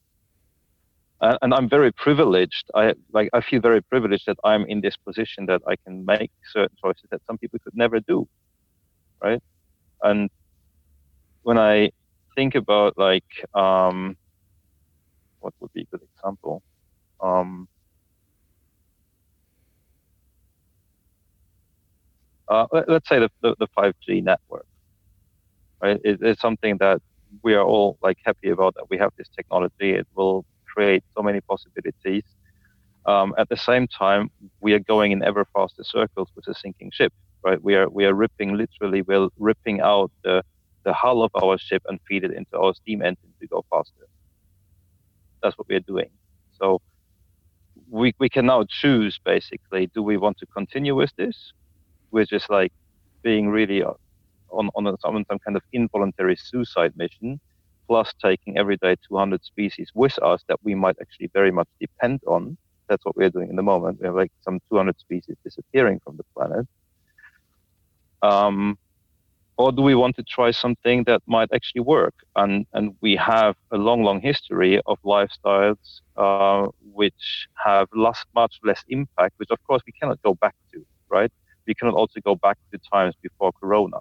[1.20, 2.64] and, I'm very privileged.
[2.74, 6.31] I like I feel very privileged that I'm in this position that I can make
[6.53, 8.27] certain choices that some people could never do,
[9.22, 9.40] right?
[10.03, 10.31] And
[11.42, 11.90] when I
[12.37, 13.24] think about like
[13.55, 14.16] um,
[15.40, 16.62] what would be a good example?
[17.20, 17.68] Um,
[22.51, 24.67] uh, let's say the, the, the 5G network,
[25.83, 25.99] right?
[26.05, 27.01] It, it's something that
[27.43, 29.93] we are all like happy about that we have this technology.
[29.93, 32.25] It will create so many possibilities.
[33.07, 34.29] Um, at the same time,
[34.61, 37.13] we are going in ever faster circles with a sinking ship,
[37.45, 37.63] right?
[37.63, 40.43] We are we are ripping literally, we're ripping out the
[40.85, 44.07] the hull of our ship and feed it into our steam engine to go faster.
[45.43, 46.11] That's what we are doing.
[46.61, 46.81] So
[47.91, 51.53] we we can now choose basically: do we want to continue with this,
[52.11, 52.73] we're just like
[53.23, 53.92] being really uh,
[54.51, 57.40] on on, a, on some kind of involuntary suicide mission,
[57.87, 62.21] plus taking every day 200 species with us that we might actually very much depend
[62.27, 62.57] on.
[62.88, 64.01] That's what we're doing in the moment.
[64.01, 66.66] We have like some 200 species disappearing from the planet.
[68.23, 68.79] Um,
[69.59, 72.14] or do we want to try something that might actually work?
[72.37, 78.61] And and we have a long, long history of lifestyles uh, which have less, much
[78.62, 81.33] less impact, which of course we cannot go back to, right?
[81.68, 83.98] We cannot also go back to times before Corona.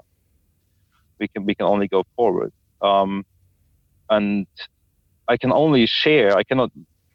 [1.20, 2.52] We can we can only go forward.
[2.82, 3.26] Um,
[4.10, 4.48] and
[5.28, 6.38] I can only share.
[6.38, 6.72] I cannot,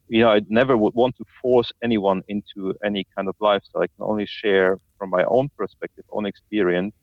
[0.08, 3.82] you know, I never would want to force anyone into any kind of lifestyle.
[3.82, 6.94] I can only share from my own perspective, own experience,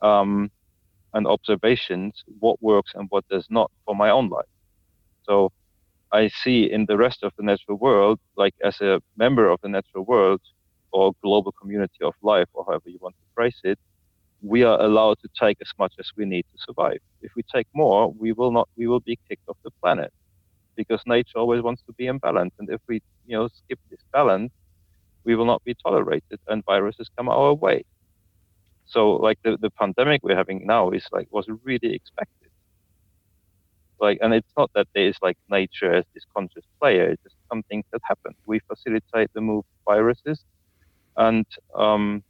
[0.00, 0.50] um,
[1.14, 4.52] and observations what works and what does not for my own life.
[5.24, 5.50] So
[6.12, 9.68] I see in the rest of the natural world, like as a member of the
[9.68, 10.40] natural world,
[10.92, 13.78] or global community of life, or however you want to phrase it,
[14.42, 16.98] we are allowed to take as much as we need to survive.
[17.22, 18.68] If we take more, we will not.
[18.76, 20.12] We will be kicked off the planet
[20.76, 22.54] because nature always wants to be in balance.
[22.58, 24.52] And if we, you know, skip this balance,
[25.24, 27.84] we will not be tolerated, and viruses come our way.
[28.86, 32.50] So, like the, the pandemic we're having now is like was really expected.
[34.00, 37.10] Like, and it's not that there is like nature as this conscious player.
[37.10, 38.36] It's just something that happens.
[38.46, 40.42] We facilitate the move of viruses
[41.20, 42.24] and um,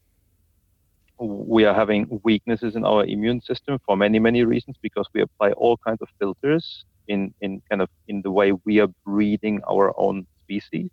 [1.19, 5.53] we are having weaknesses in our immune system for many many reasons because we apply
[5.53, 9.95] all kinds of filters in in kind of in the way we are breeding our
[9.99, 10.91] own species.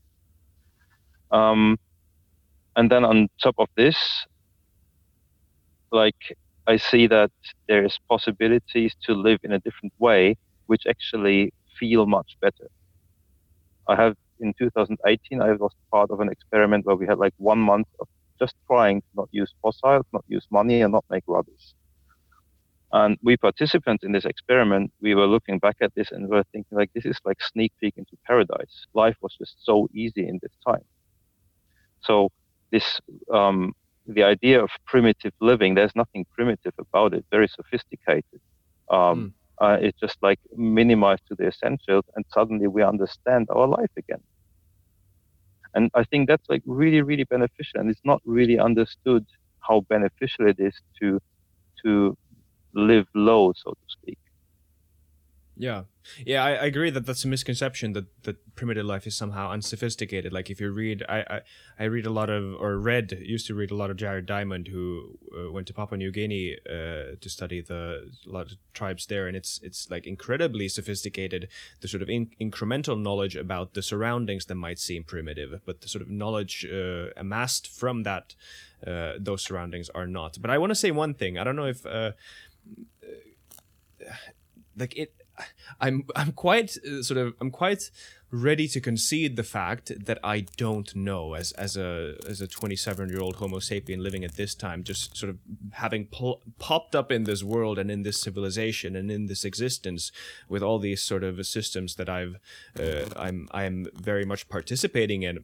[1.32, 1.78] Um,
[2.78, 3.98] and then on top of this
[5.92, 7.32] like i see that
[7.68, 10.36] there's possibilities to live in a different way
[10.68, 12.68] which actually feel much better.
[13.88, 17.60] I have in 2018 I was part of an experiment where we had like one
[17.60, 18.08] month of
[18.40, 21.74] just trying to not use fossils, not use money, and not make rubbish.
[22.94, 26.46] And we participants in this experiment, we were looking back at this and we were
[26.54, 28.86] thinking like this is like sneak peek into paradise.
[28.94, 30.86] Life was just so easy in this time.
[32.02, 32.30] So
[32.72, 33.00] this
[33.34, 33.74] um,
[34.06, 37.26] the idea of primitive living, there's nothing primitive about it.
[37.30, 38.40] Very sophisticated.
[38.90, 39.32] Um, mm.
[39.60, 44.22] Uh, it's just like minimized to the essentials, and suddenly we understand our life again.
[45.74, 47.80] And I think that's like really, really beneficial.
[47.80, 49.26] And it's not really understood
[49.60, 51.20] how beneficial it is to
[51.84, 52.18] to
[52.74, 54.18] live low, so to speak.
[55.60, 55.84] Yeah,
[56.26, 60.32] yeah, I, I, agree that that's a misconception that that primitive life is somehow unsophisticated.
[60.32, 61.42] Like if you read, I, I,
[61.80, 64.68] I read a lot of or read used to read a lot of Jared Diamond,
[64.68, 69.08] who uh, went to Papua New Guinea uh, to study the a lot of tribes
[69.08, 71.48] there, and it's it's like incredibly sophisticated.
[71.82, 75.88] The sort of in, incremental knowledge about the surroundings that might seem primitive, but the
[75.88, 78.36] sort of knowledge uh, amassed from that
[78.86, 80.38] uh, those surroundings are not.
[80.40, 81.38] But I want to say one thing.
[81.38, 82.12] I don't know if uh,
[84.78, 85.14] like it
[85.80, 87.92] I'm I'm quite uh, sort of I'm quite
[88.30, 93.10] ready to concede the fact that I don't know as as a as a 27
[93.10, 95.38] year old Homo sapien living at this time, just sort of
[95.72, 96.08] having
[96.60, 100.12] popped up in this world and in this civilization and in this existence
[100.50, 102.38] with all these sort of systems that I've
[102.80, 105.44] uh, I'm I'm very much participating in.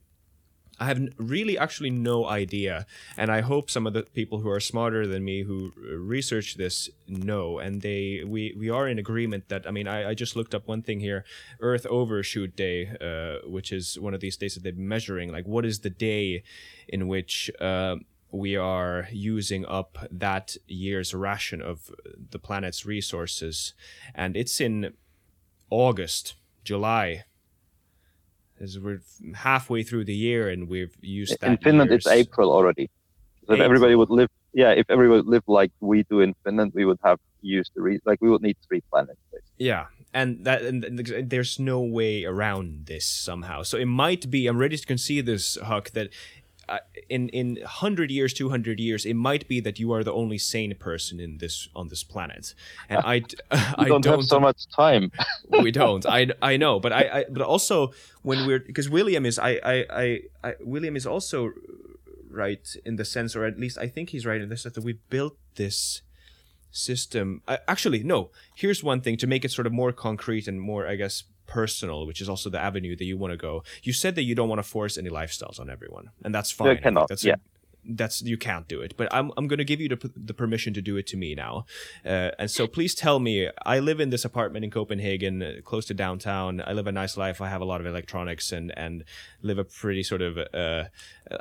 [0.84, 4.60] I have really actually no idea, and I hope some of the people who are
[4.60, 5.72] smarter than me who
[6.17, 7.58] research this know.
[7.58, 10.67] And they, we, we are in agreement that I mean, I, I just looked up
[10.67, 11.24] one thing here:
[11.62, 15.32] Earth Overshoot Day, uh, which is one of these days that they're measuring.
[15.32, 16.43] Like, what is the day
[16.89, 17.96] in which uh,
[18.32, 21.89] we are using up that year's ration of
[22.32, 23.74] the planet's resources?
[24.13, 24.93] And it's in
[25.69, 27.24] August, July
[28.63, 29.02] as we're
[29.36, 31.49] halfway through the year and we've used that.
[31.49, 32.06] In Finland, year's...
[32.06, 32.89] it's April already.
[33.45, 36.71] So if everybody would live, yeah, if everybody would live like we do in Finland,
[36.73, 39.19] we would have used the re- like we would need three planets.
[39.32, 39.65] Basically.
[39.65, 40.99] Yeah, and that and
[41.30, 43.63] there's no way around this somehow.
[43.63, 44.47] So it might be.
[44.47, 46.10] I'm ready to concede this, Huck, that
[46.69, 50.13] uh, in in hundred years, two hundred years, it might be that you are the
[50.13, 52.54] only sane person in this on this planet,
[52.89, 55.12] and I, I don't, don't, have so much time.
[55.49, 56.06] we don't.
[56.06, 59.86] I, I know, but I, I but also when we're because William is I, I
[59.89, 61.52] I I William is also
[62.30, 64.84] right in the sense, or at least I think he's right in the sense that
[64.84, 66.02] we built this
[66.71, 67.41] system.
[67.47, 68.32] Uh, actually, no.
[68.56, 72.06] Here's one thing to make it sort of more concrete and more, I guess, personal,
[72.06, 73.63] which is also the avenue that you want to go.
[73.84, 76.75] You said that you don't want to force any lifestyles on everyone, and that's fine.
[76.75, 77.08] You cannot.
[77.08, 77.36] That's yeah.
[77.36, 77.38] A,
[77.86, 80.73] that's you can't do it, but I'm I'm going to give you the, the permission
[80.73, 81.65] to do it to me now,
[82.06, 83.49] uh, and so please tell me.
[83.65, 86.62] I live in this apartment in Copenhagen, uh, close to downtown.
[86.65, 87.41] I live a nice life.
[87.41, 89.03] I have a lot of electronics and and
[89.41, 90.86] live a pretty sort of uh,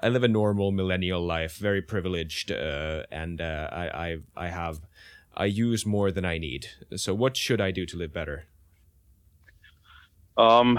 [0.03, 4.81] I live a normal millennial life, very privileged, uh, and uh, I I I have
[5.37, 6.67] I use more than I need.
[6.97, 8.47] So what should I do to live better?
[10.37, 10.79] Um,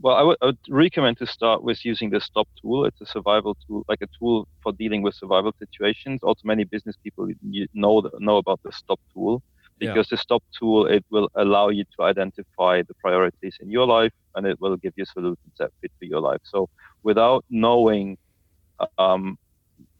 [0.00, 2.84] well, I would, I would, recommend to start with using the stop tool.
[2.84, 6.20] It's a survival tool, like a tool for dealing with survival situations.
[6.22, 7.28] Also, many business people
[7.74, 9.42] know know about the stop tool
[9.78, 10.16] because yeah.
[10.16, 14.46] the stop tool it will allow you to identify the priorities in your life and
[14.46, 16.40] it will give you solutions that fit for your life.
[16.44, 16.68] So,
[17.02, 18.18] without knowing,
[18.98, 19.38] um,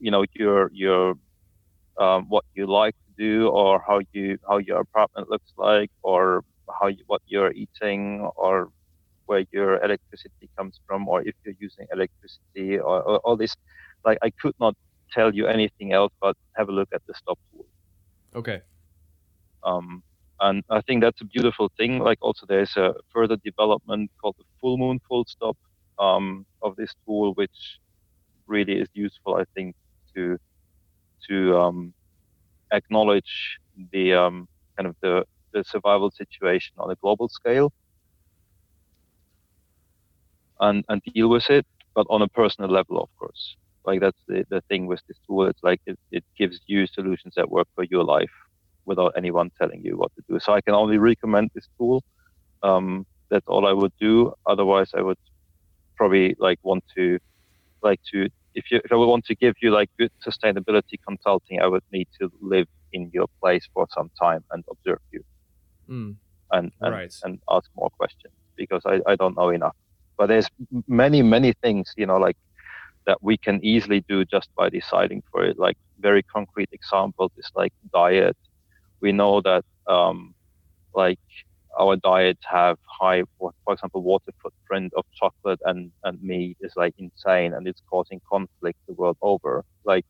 [0.00, 1.14] you know, your your
[1.98, 6.44] um, what you like to do or how you how your apartment looks like or
[6.80, 8.70] how you, what you're eating or
[9.28, 13.54] where your electricity comes from or if you're using electricity or, or all this.
[14.04, 14.74] Like i could not
[15.16, 17.66] tell you anything else but have a look at the stop tool.
[18.34, 18.60] Okay.
[19.64, 20.02] Um,
[20.40, 21.98] and i think that's a beautiful thing.
[21.98, 25.56] Like also there's a further development called the full moon full stop
[25.98, 27.58] um, of this tool which
[28.46, 29.76] really is useful i think
[30.14, 30.38] to
[31.28, 31.92] to um,
[32.72, 33.58] acknowledge
[33.92, 37.72] the um, kind of the, the survival situation on a global scale
[40.60, 43.56] and, and deal with it, but on a personal level, of course.
[43.84, 45.46] Like that's the, the thing with this tool.
[45.46, 48.30] It's like it, it gives you solutions that work for your life
[48.84, 50.38] without anyone telling you what to do.
[50.40, 52.02] So I can only recommend this tool.
[52.62, 54.32] Um, that's all I would do.
[54.46, 55.18] Otherwise, I would
[55.96, 57.18] probably like want to
[57.82, 61.60] like to if you if I would want to give you like good sustainability consulting,
[61.60, 65.22] I would need to live in your place for some time and observe you,
[65.88, 66.16] mm.
[66.50, 67.14] and and, right.
[67.24, 69.76] and ask more questions because I, I don't know enough.
[70.18, 70.48] But there's
[70.88, 72.36] many, many things, you know, like
[73.06, 75.58] that we can easily do just by deciding for it.
[75.58, 78.36] Like very concrete examples is like diet.
[79.00, 80.34] We know that, um,
[80.94, 81.20] like
[81.78, 86.94] our diets have high, for example, water footprint of chocolate and, and meat is like
[86.98, 89.64] insane and it's causing conflict the world over.
[89.84, 90.04] Like,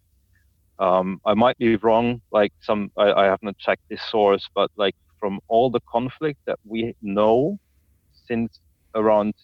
[0.79, 2.23] um, I might be wrong.
[2.33, 6.59] Like some, I, I haven't checked this source, but like from all the conflict that
[6.65, 7.59] we know
[8.27, 8.61] since
[8.95, 9.35] around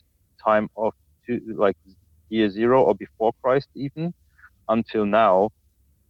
[0.47, 0.93] time of
[1.27, 1.77] two, like
[2.29, 4.13] year zero or before Christ even
[4.69, 5.51] until now,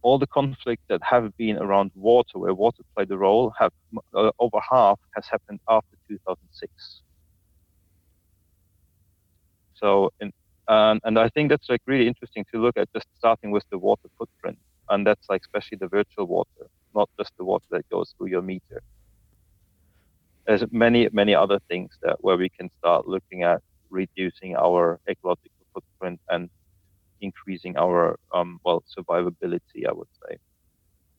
[0.01, 3.71] all the conflicts that have been around water, where water played a role, have
[4.13, 7.01] uh, over half has happened after 2006.
[9.73, 10.31] So, and,
[10.67, 14.07] and I think that's like really interesting to look at just starting with the water
[14.17, 14.59] footprint,
[14.89, 18.41] and that's like especially the virtual water, not just the water that goes through your
[18.41, 18.81] meter.
[20.45, 25.65] There's many many other things that where we can start looking at reducing our ecological
[25.73, 26.49] footprint and
[27.21, 29.87] increasing our um, well survivability.
[29.87, 30.37] I would say.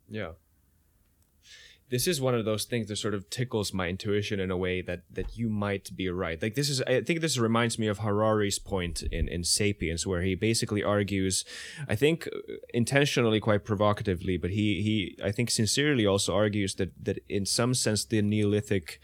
[0.09, 0.33] Yeah.
[1.89, 4.83] This is one of those things that sort of tickles my intuition in a way
[4.83, 6.41] that that you might be right.
[6.43, 10.23] Like this is, I think this reminds me of Harari's point in in *Sapiens*, where
[10.23, 11.45] he basically argues,
[11.89, 12.29] I think
[12.75, 17.73] intentionally quite provocatively, but he he I think sincerely also argues that that in some
[17.73, 19.01] sense the Neolithic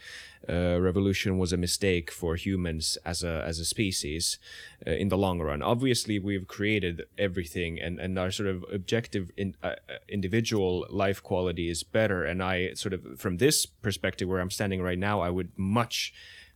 [0.49, 4.39] uh, revolution was a mistake for humans as a as a species
[4.85, 5.61] uh, in the long run.
[5.61, 11.23] Obviously, we've created everything, and and our sort of objective in, uh, uh, individual life
[11.23, 12.25] quality is better.
[12.25, 16.13] And I sort of from this perspective, where I'm standing right now, I would much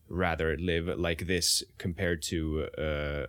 [0.09, 3.25] rather live like this compared to uh,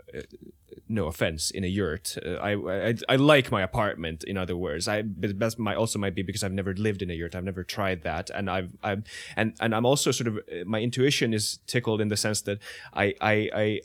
[0.88, 2.16] no offense in a yurt.
[2.24, 4.88] Uh, I, I, I like my apartment in other words.
[4.88, 7.34] I but that might also might be because i've never lived in a yurt.
[7.34, 8.30] I've never tried that.
[8.30, 9.04] And i've i'm
[9.36, 12.58] and and i'm also sort of my intuition is tickled in the sense that
[12.94, 13.80] i i i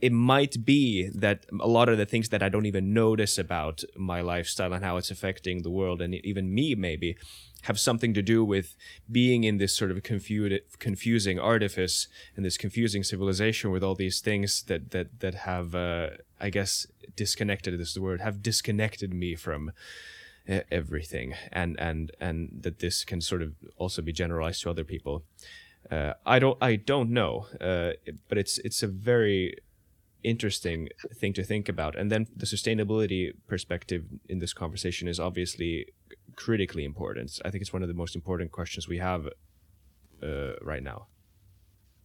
[0.00, 3.84] it might be that a lot of the things that I don't even notice about
[3.96, 7.16] my lifestyle and how it's affecting the world and even me maybe
[7.62, 8.74] have something to do with
[9.10, 10.02] being in this sort of
[10.78, 16.10] confusing artifice and this confusing civilization with all these things that that that have uh,
[16.40, 16.86] I guess
[17.16, 19.72] disconnected is the word have disconnected me from
[20.70, 25.24] everything and and and that this can sort of also be generalized to other people.
[25.90, 27.92] Uh, I don't I don't know, uh,
[28.28, 29.56] but it's it's a very
[30.22, 31.96] interesting thing to think about.
[31.96, 35.86] And then the sustainability perspective in this conversation is obviously
[36.36, 37.40] critically important.
[37.44, 39.28] I think it's one of the most important questions we have
[40.22, 41.06] uh, right now.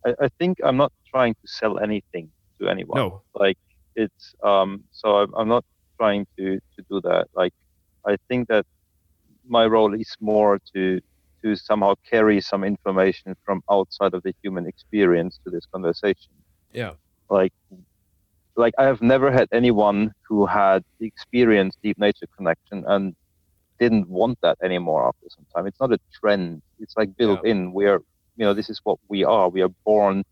[0.06, 2.98] I, I, think I'm not trying to sell anything to anyone.
[2.98, 3.22] No.
[3.34, 3.58] Like
[3.96, 4.84] it's um.
[4.92, 5.66] So I'm, I'm not
[5.98, 7.28] trying to to do that.
[7.36, 7.54] Like
[8.06, 8.66] I think that
[9.48, 11.02] my role is more to
[11.44, 16.32] to somehow carry some information from outside of the human experience to this conversation.
[16.74, 16.94] Yeah.
[17.30, 17.54] Like
[18.56, 23.16] like I have never had anyone who had experienced deep nature connection and
[23.80, 25.68] didn't want that anymore after some time.
[25.68, 26.62] It's not a trend.
[26.80, 27.52] It's like built yeah.
[27.52, 27.74] in.
[27.74, 28.00] We are,
[28.38, 29.50] you know, this is what we are.
[29.50, 30.24] We are born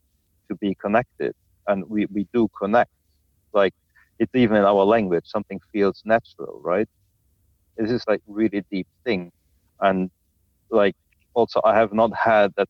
[0.49, 1.33] to be connected,
[1.67, 2.91] and we we do connect.
[3.53, 3.73] Like
[4.19, 5.25] it's even in our language.
[5.25, 6.87] Something feels natural, right?
[7.77, 9.31] This is like really deep thing,
[9.81, 10.09] and
[10.69, 10.95] like
[11.33, 12.69] also I have not had that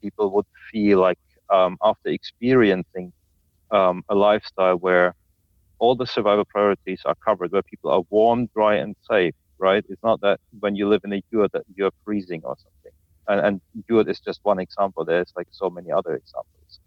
[0.00, 1.18] people would feel like
[1.50, 3.12] um, after experiencing
[3.74, 5.14] um, a lifestyle where
[5.78, 9.34] all the survival priorities are covered, where people are warm, dry, and safe.
[9.58, 9.84] Right?
[9.88, 12.92] It's not that when you live in a yurt that you're freezing or something.
[13.28, 15.04] And, and yurt is just one example.
[15.04, 16.80] There's like so many other examples.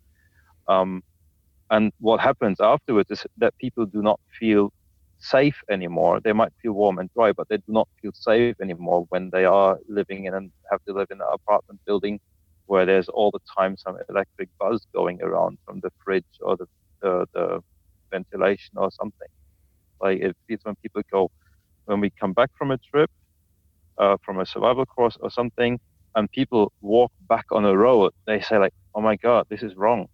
[0.68, 1.04] Um,
[1.70, 4.72] and what happens afterwards is that people do not feel
[5.20, 6.20] safe anymore.
[6.20, 9.46] They might feel warm and dry, but they do not feel safe anymore when they
[9.46, 12.20] are living in and have to live in an apartment building
[12.68, 16.68] where there's all the time some electric buzz going around from the fridge or the,
[17.02, 17.62] the, the
[18.12, 19.28] ventilation or something.
[20.02, 21.30] Like it feels when people go,
[21.86, 23.10] when we come back from a trip,
[23.98, 25.80] uh, from a survival course or something,
[26.16, 29.76] and people walk back on a road, they say like, "Oh my God, this is
[29.76, 30.08] wrong.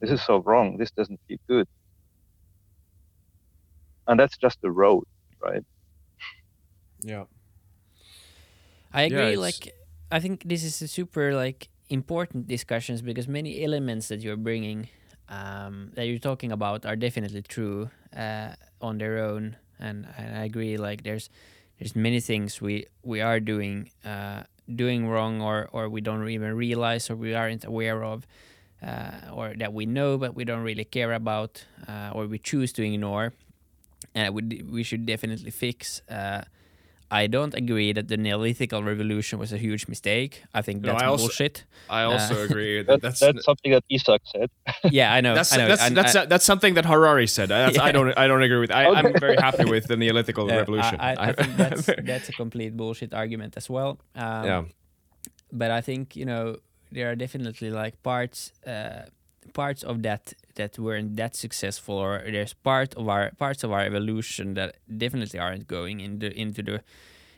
[0.00, 0.76] This is so wrong.
[0.78, 1.66] This doesn't feel good."
[4.06, 5.04] And that's just the road,
[5.42, 5.62] right?
[7.02, 7.24] Yeah.
[8.92, 9.32] I agree.
[9.32, 9.72] Yeah, like
[10.10, 14.88] I think this is a super like important discussions because many elements that you're bringing
[15.30, 18.50] um, that you're talking about are definitely true uh,
[18.82, 20.76] on their own, and, and, I agree.
[20.76, 21.30] Like there's
[21.78, 24.42] there's many things we we are doing uh,
[24.74, 28.26] doing wrong, or or we don't even realize, or we aren't aware of,
[28.82, 32.72] uh, or that we know but we don't really care about, uh, or we choose
[32.72, 33.32] to ignore,
[34.14, 36.42] and we we should definitely fix uh,
[37.10, 40.44] I don't agree that the Neolithic revolution was a huge mistake.
[40.54, 41.64] I think that's no, I also, bullshit.
[41.88, 44.50] I also uh, agree that that's, that's something that Isak said.
[44.90, 45.34] yeah, I know.
[45.34, 45.68] That's I know.
[45.68, 47.50] that's, that's, I, that's, something that Harari said.
[47.50, 47.70] Yeah.
[47.80, 48.70] I don't I don't agree with.
[48.70, 48.98] I, okay.
[48.98, 51.00] I'm very happy with the Neolithic revolution.
[51.00, 53.98] I, I think that's, that's a complete bullshit argument as well.
[54.14, 54.62] Um, yeah.
[55.52, 56.56] But I think you know
[56.92, 59.02] there are definitely like parts uh,
[59.52, 63.82] parts of that that weren't that successful, or there's part of our parts of our
[63.82, 66.82] evolution that definitely aren't going into into the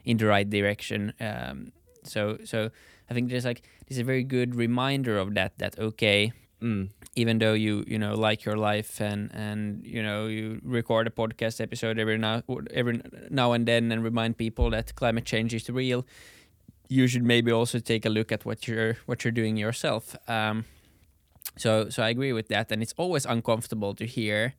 [0.04, 1.12] in the right direction.
[1.20, 1.72] Um,
[2.04, 2.70] so so
[3.10, 5.58] I think there's like there's a very good reminder of that.
[5.58, 6.32] That okay,
[6.62, 6.90] Mm.
[7.16, 11.10] even though you you know like your life and and you know you record a
[11.10, 12.42] podcast episode every now
[12.72, 13.00] every
[13.30, 16.06] now and then and remind people that climate change is real
[16.88, 20.64] you should maybe also take a look at what you're what you're doing yourself um
[21.56, 22.72] so so i agree with that.
[22.72, 24.54] And it's always uncomfortable to hear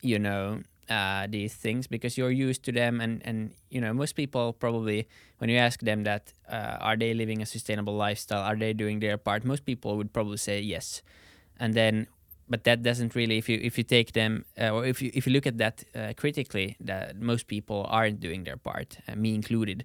[0.00, 3.00] you know uh, these things because you're used to them.
[3.00, 5.08] And and you know most people probably
[5.38, 8.42] when you ask them that uh, are they living a sustainable lifestyle?
[8.42, 9.44] Are they doing their part?
[9.44, 11.02] Most people would probably say yes.
[11.58, 12.06] And then
[12.48, 15.26] but that doesn't really if you if you take them uh, or if you if
[15.26, 19.34] you look at that uh, critically that most people aren't doing their part uh, me
[19.34, 19.84] included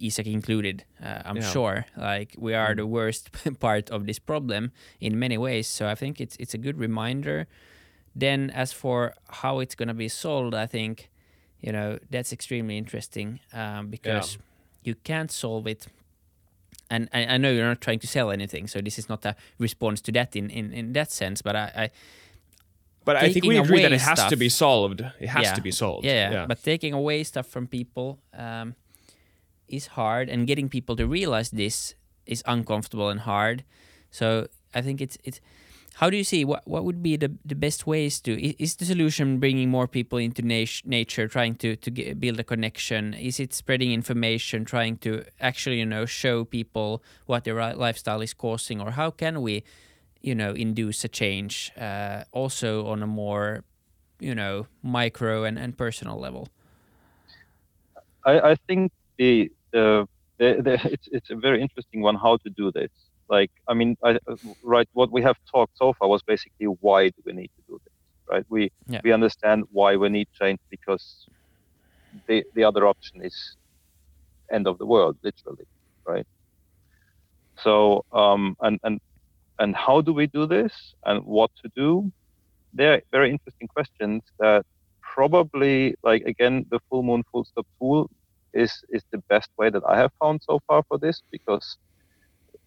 [0.00, 1.52] Isak included uh, I'm Yeah.
[1.52, 3.30] sure like we are the worst
[3.60, 4.70] part of this problem
[5.00, 7.46] in many ways so I think it's it's a good reminder
[8.16, 11.10] then as for how it's going to be solved I think
[11.60, 14.38] you know that's extremely interesting um, because
[14.82, 15.86] you can't solve it
[16.90, 19.34] and I, I know you're not trying to sell anything, so this is not a
[19.58, 21.40] response to that in, in, in that sense.
[21.42, 21.90] But I, I
[23.04, 25.00] But I think we agree that it has to be solved.
[25.18, 25.54] It has Yeah.
[25.54, 26.04] to be solved.
[26.04, 28.74] yeah, yeah, but taking away stuff from people um,
[29.76, 31.94] is hard, and getting people to realize this
[32.26, 33.64] is uncomfortable and hard.
[34.10, 35.40] So I think it's it's.
[35.98, 38.84] How do you see what what would be the, the best ways to is the
[38.84, 43.14] solution bringing more people into nat- nature, trying to to get, build a connection?
[43.14, 48.34] Is it spreading information, trying to actually you know show people what their lifestyle is
[48.34, 49.62] causing, or how can we,
[50.20, 53.62] you know, induce a change uh, also on a more
[54.20, 56.48] you know micro and, and personal level
[58.24, 60.06] I, I think the, the,
[60.40, 62.92] the, the it's it's a very interesting one how to do this.
[63.28, 64.88] Like I mean, I, uh, right?
[64.94, 67.94] What we have talked so far was basically why do we need to do this,
[68.30, 68.44] right?
[68.50, 69.00] We Yeah.
[69.04, 71.26] we understand why we need change because
[72.28, 73.36] the the other option is
[74.52, 75.66] end of the world, literally,
[76.06, 76.26] right?
[77.58, 79.00] So um, and and
[79.58, 80.72] and how do we do this
[81.06, 82.10] and what to do?
[82.72, 84.64] They're very interesting questions that
[85.14, 88.08] probably like again the full moon full stop tool
[88.54, 91.78] is is the best way that I have found so far for this because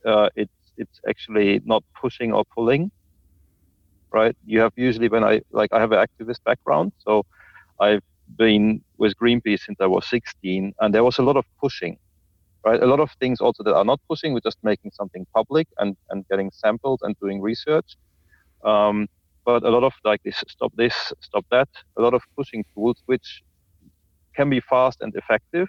[0.06, 2.92] uh, it's it's actually not pushing or pulling
[4.14, 4.36] right?
[4.46, 7.24] You have usually when I like I have an activist background so
[7.82, 8.02] I've
[8.38, 11.98] been with Greenpeace since I was 16 and there was a lot of pushing
[12.66, 12.82] right?
[12.84, 15.96] A lot of things also that are not pushing we're just making something public and
[16.10, 17.98] and getting samples and doing research.
[18.66, 19.08] Um,
[19.46, 23.02] but a lot of like this stop this stop that a lot of pushing tools
[23.08, 23.42] which
[24.38, 25.68] can be fast and effective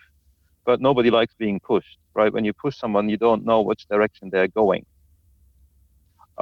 [0.69, 2.33] but nobody likes being pushed right?
[2.33, 4.85] When you push someone you don't know which direction they're going.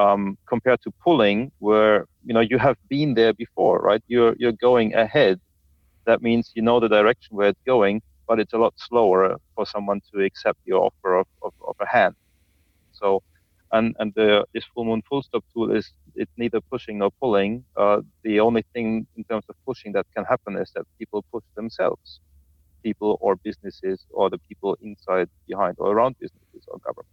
[0.05, 1.97] Um, compared to pulling where
[2.27, 4.03] you know you have been there before right?
[4.12, 5.37] You're you're going ahead.
[6.09, 7.97] That means you know the direction where it's going
[8.29, 11.89] but it's a lot slower for someone to accept your offer of, of, of a
[11.97, 12.14] hand.
[13.01, 13.22] So
[13.77, 17.64] and and the this full moon full stop tool is it's neither pushing nor pulling.
[17.77, 21.45] Uh, the only thing in terms of pushing that can happen is that people push
[21.57, 22.20] themselves,
[22.83, 27.09] people or businesses or the people inside, behind, or around businesses or government.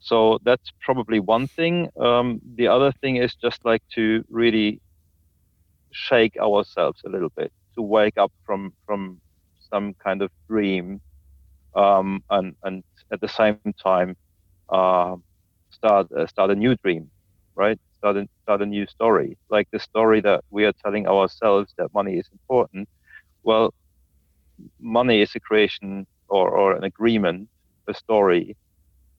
[0.00, 1.88] So that's probably one thing.
[2.00, 4.80] Um, the other thing is just like to really
[5.92, 9.20] shake ourselves a little bit, to wake up from from
[9.70, 11.00] some kind of dream,
[11.74, 14.16] um, and and at the same time
[14.70, 15.16] uh,
[15.70, 17.10] start uh, start a new dream,
[17.56, 17.78] right?
[17.96, 21.88] Start a, start a new story, like the story that we are telling ourselves that
[21.94, 22.88] money is important.
[23.42, 23.72] Well,
[24.80, 27.48] money is a creation or, or an agreement,
[27.88, 28.56] a story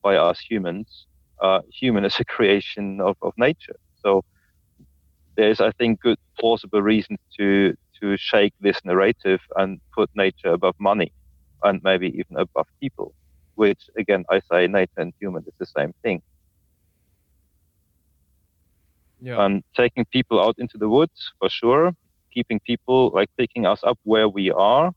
[0.02, 1.06] by us humans.
[1.42, 3.76] Uh, human is a creation of, of nature.
[4.04, 4.22] So
[5.36, 10.74] there's, I think, good plausible reasons to to shake this narrative and put nature above
[10.78, 11.12] money,
[11.62, 13.14] and maybe even above people
[13.56, 16.22] which again I say nature and human is the same thing.
[19.20, 19.44] Yeah.
[19.44, 21.92] And taking people out into the woods for sure,
[22.32, 24.92] keeping people like picking us up where we are,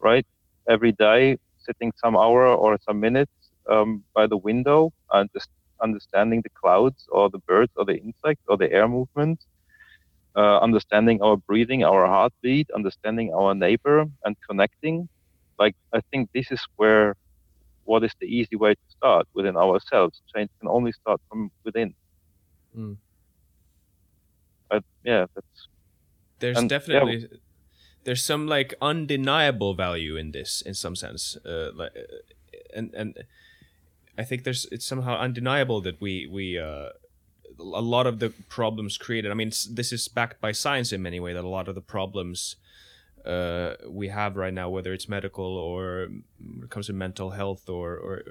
[0.00, 0.26] right?
[0.68, 3.32] Every day, sitting some hour or some minutes
[3.70, 5.48] um, by the window and just
[5.82, 9.40] understanding the clouds or the birds or the insects or the air movement,
[10.36, 15.08] uh, understanding our breathing, our heartbeat, understanding our neighbor and connecting.
[15.58, 17.14] Like I think this is where
[17.84, 20.20] what is the easy way to start within ourselves?
[20.34, 21.94] Change can only start from within.
[22.76, 22.96] Mm.
[24.70, 25.68] I, yeah, that's
[26.40, 26.78] there's and, yeah.
[26.78, 27.28] definitely
[28.04, 33.24] there's some like undeniable value in this in some sense uh, like, uh, and and
[34.18, 36.90] I think there's it's somehow undeniable that we we uh,
[37.58, 39.30] a lot of the problems created.
[39.30, 41.34] I mean, this is backed by science in many ways.
[41.34, 42.56] That a lot of the problems
[43.24, 46.08] uh, we have right now, whether it's medical or
[46.62, 48.22] it comes to mental health or, or, or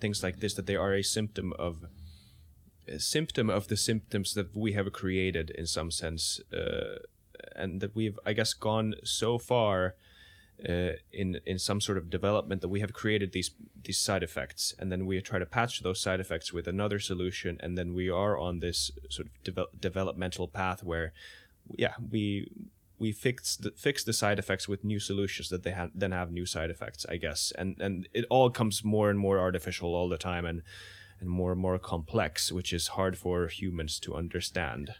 [0.00, 1.84] things like this, that they are a symptom of
[2.86, 7.00] a symptom of the symptoms that we have created in some sense, uh,
[7.54, 9.94] and that we've, I guess, gone so far
[10.66, 13.50] uh, in in some sort of development that we have created these
[13.84, 17.58] these side effects, and then we try to patch those side effects with another solution,
[17.60, 21.12] and then we are on this sort of de- developmental path where,
[21.76, 22.50] yeah, we
[22.98, 26.46] we fix the, fix the side effects with new solutions that they then have new
[26.46, 27.52] side effects i guess.
[27.56, 30.62] And and it all comes more and more artificial all the time and
[31.20, 34.94] and more and more complex which is hard for humans to understand.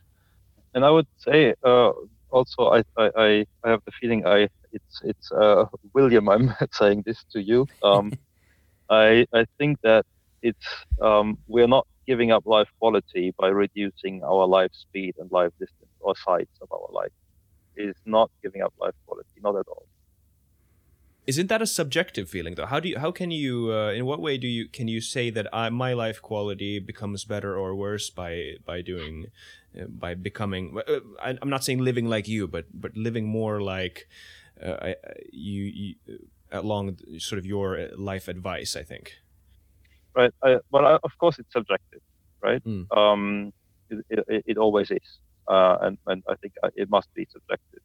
[0.75, 1.93] And i would say uh,
[2.31, 7.25] also I, I i have the feeling i it's it's uh, william i'm saying this
[7.33, 7.67] to you.
[7.83, 8.13] Um,
[8.91, 10.05] i i think that
[10.43, 10.69] it's
[11.03, 15.91] um, we're not giving up life quality by reducing our life speed and life distance
[16.01, 17.13] or size of our life
[17.79, 19.87] is not giving up life quality, not at all.
[21.27, 22.65] Isn't that a subjective feeling though?
[22.65, 25.29] How do you, how can you, uh, in what way do you, can you say
[25.29, 29.27] that I, my life quality becomes better or worse by, by doing,
[29.79, 33.61] uh, by becoming, uh, I, am not saying living like you, but, but living more
[33.61, 34.09] like,
[34.65, 34.95] uh,
[35.31, 39.13] you, you, uh, along sort of your uh, life advice, I think.
[40.17, 40.33] Right.
[40.43, 42.01] I, but I, of course it's subjective,
[42.43, 42.65] right?
[42.65, 42.87] Mm.
[42.97, 43.53] Um,
[43.91, 45.19] it, it, it always is
[45.49, 47.81] and, and I think uh, it must be subjective.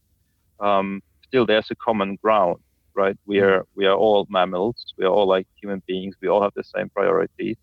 [0.59, 2.59] Um, still, there's a common ground,
[2.93, 3.18] right?
[3.26, 3.45] We mm-hmm.
[3.45, 4.93] are we are all mammals.
[4.97, 6.16] We are all like human beings.
[6.22, 7.57] We all have the same priorities,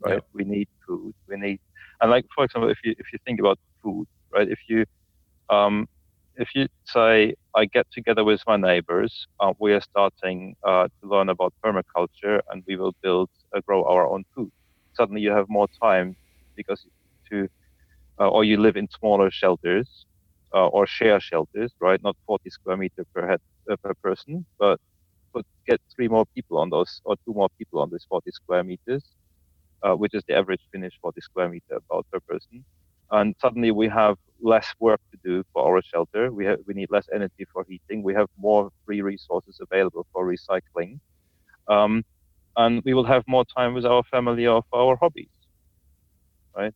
[0.00, 0.14] right?
[0.14, 0.20] Yeah.
[0.32, 1.14] We need food.
[1.28, 1.60] We need,
[2.00, 4.48] and like for example, if you if you think about food, right?
[4.48, 4.84] If you
[5.50, 5.88] um,
[6.36, 11.08] if you say I get together with my neighbors, uh, we are starting uh, to
[11.08, 14.50] learn about permaculture, and we will build uh, grow our own food.
[14.94, 16.16] Suddenly, you have more time
[16.56, 16.84] because
[17.30, 17.48] to
[18.20, 20.06] uh, or you live in smaller shelters
[20.54, 22.00] uh, or share shelters, right?
[22.02, 23.40] Not 40 square meter per head
[23.70, 24.78] uh, per person, but
[25.34, 28.64] but get three more people on those or two more people on these 40 square
[28.64, 29.04] meters,
[29.82, 32.64] uh, which is the average Finnish 40 square meter about per person.
[33.10, 36.32] And suddenly we have less work to do for our shelter.
[36.32, 38.02] We have we need less energy for heating.
[38.02, 40.98] We have more free resources available for recycling.
[41.68, 42.02] Um,
[42.56, 45.30] and we will have more time with our family or for our hobbies,
[46.56, 46.72] right?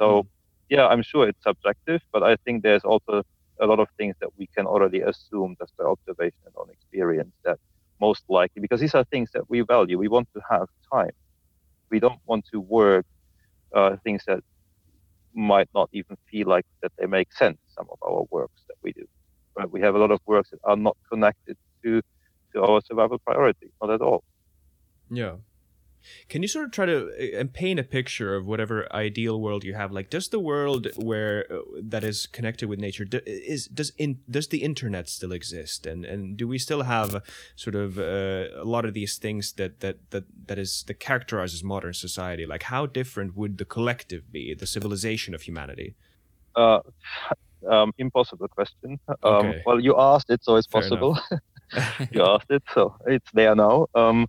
[0.00, 0.41] So mm
[0.74, 3.22] yeah, I'm sure it's subjective, but I think there's also
[3.60, 7.34] a lot of things that we can already assume just by observation and on experience
[7.44, 7.58] that
[8.00, 9.98] most likely, because these are things that we value.
[9.98, 11.14] We want to have time.
[11.90, 13.04] We don't want to work
[13.74, 14.40] uh, things that
[15.34, 17.58] might not even feel like that they make sense.
[17.76, 19.04] Some of our works that we do,
[19.56, 22.00] but we have a lot of works that are not connected to
[22.54, 24.22] to our survival priority, not at all.
[25.10, 25.36] Yeah,
[26.28, 29.74] can you sort of try to uh, paint a picture of whatever ideal world you
[29.74, 29.92] have?
[29.92, 34.20] Like, does the world where uh, that is connected with nature do, is does in
[34.30, 35.86] does the internet still exist?
[35.86, 37.22] And and do we still have
[37.56, 41.62] sort of uh, a lot of these things that that that that is that characterizes
[41.64, 42.46] modern society?
[42.46, 45.94] Like, how different would the collective be, the civilization of humanity?
[46.54, 46.80] Uh,
[47.70, 48.98] um, impossible question.
[49.08, 49.62] Um, okay.
[49.66, 51.18] Well, you asked it, so it's Fair possible.
[52.10, 53.86] you asked it, so it's there now.
[53.94, 54.28] Um,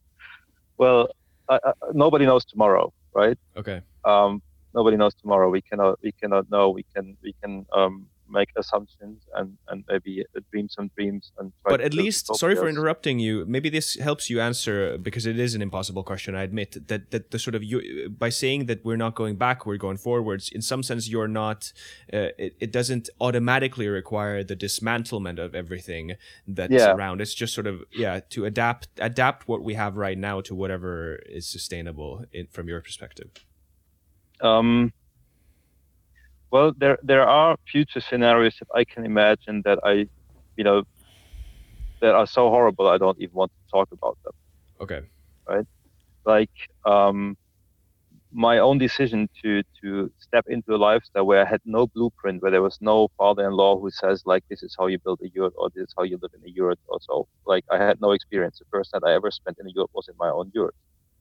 [0.78, 1.10] well,
[1.50, 3.38] uh, nobody knows tomorrow, right?
[3.58, 3.82] Okay.
[4.06, 4.42] Um,
[4.74, 5.50] nobody knows tomorrow.
[5.50, 6.70] We cannot we cannot know.
[6.70, 11.52] We can we can um, make assumptions and and maybe dream some dreams and.
[11.64, 13.46] but at least, sorry for interrupting you.
[13.48, 16.36] Maybe this helps you answer because it is an impossible question.
[16.36, 19.66] I admit that that the sort of you by saying that we're not going back,
[19.66, 20.50] we're going forwards.
[20.50, 21.72] In some sense, you're not.
[22.12, 26.16] Uh, it, it doesn't automatically require the dismantlement of everything
[26.48, 26.92] that's yeah.
[26.92, 27.22] around.
[27.22, 31.20] It's just sort of yeah to adapt adapt what we have right now to whatever
[31.26, 33.30] is sustainable in, from your perspective.
[34.42, 34.92] Um
[36.54, 39.94] well, there there are future scenarios that I can imagine that I,
[40.56, 40.84] you know,
[42.00, 44.34] that are so horrible I don't even want to talk about them.
[44.80, 45.02] Okay.
[45.50, 45.66] Right.
[46.26, 47.36] Like um,
[48.32, 52.52] my own decision to to step into a lifestyle where I had no blueprint, where
[52.52, 55.72] there was no father-in-law who says like this is how you build a yurt or
[55.74, 57.28] this is how you live in a yurt or so.
[57.48, 58.60] Like I had no experience.
[58.60, 60.76] The first night I ever spent in a yurt was in my own yurt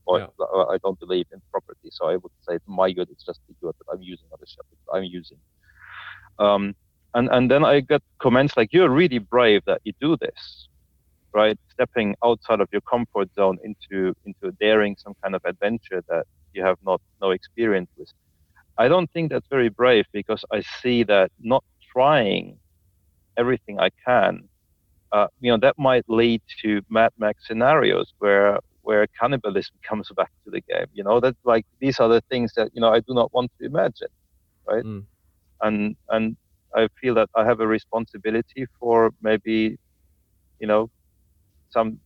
[0.07, 0.27] or yeah.
[0.71, 1.91] I don't believe in property.
[1.91, 4.47] So I would say my good is just the good that I'm using on the
[4.47, 5.39] ship I'm using.
[6.39, 6.75] Um,
[7.15, 10.69] and and then I get comments like you're really brave that you do this,
[11.35, 11.59] right?
[11.73, 16.65] Stepping outside of your comfort zone into into daring some kind of adventure that you
[16.65, 18.09] have not no experience with.
[18.79, 22.59] I don't think that's very brave because I see that not trying
[23.37, 24.49] everything I can,
[25.13, 30.30] uh, you know, that might lead to Mad Max scenarios where where cannibalism comes back
[30.45, 30.87] to the game.
[30.93, 33.51] You know that like these are the things that you know I do not want
[33.59, 34.09] to imagine,
[34.66, 34.85] right?
[34.85, 35.05] Mm.
[35.61, 36.37] And and
[36.74, 39.78] I feel that I have a responsibility for maybe,
[40.59, 40.91] you know,
[41.70, 41.99] some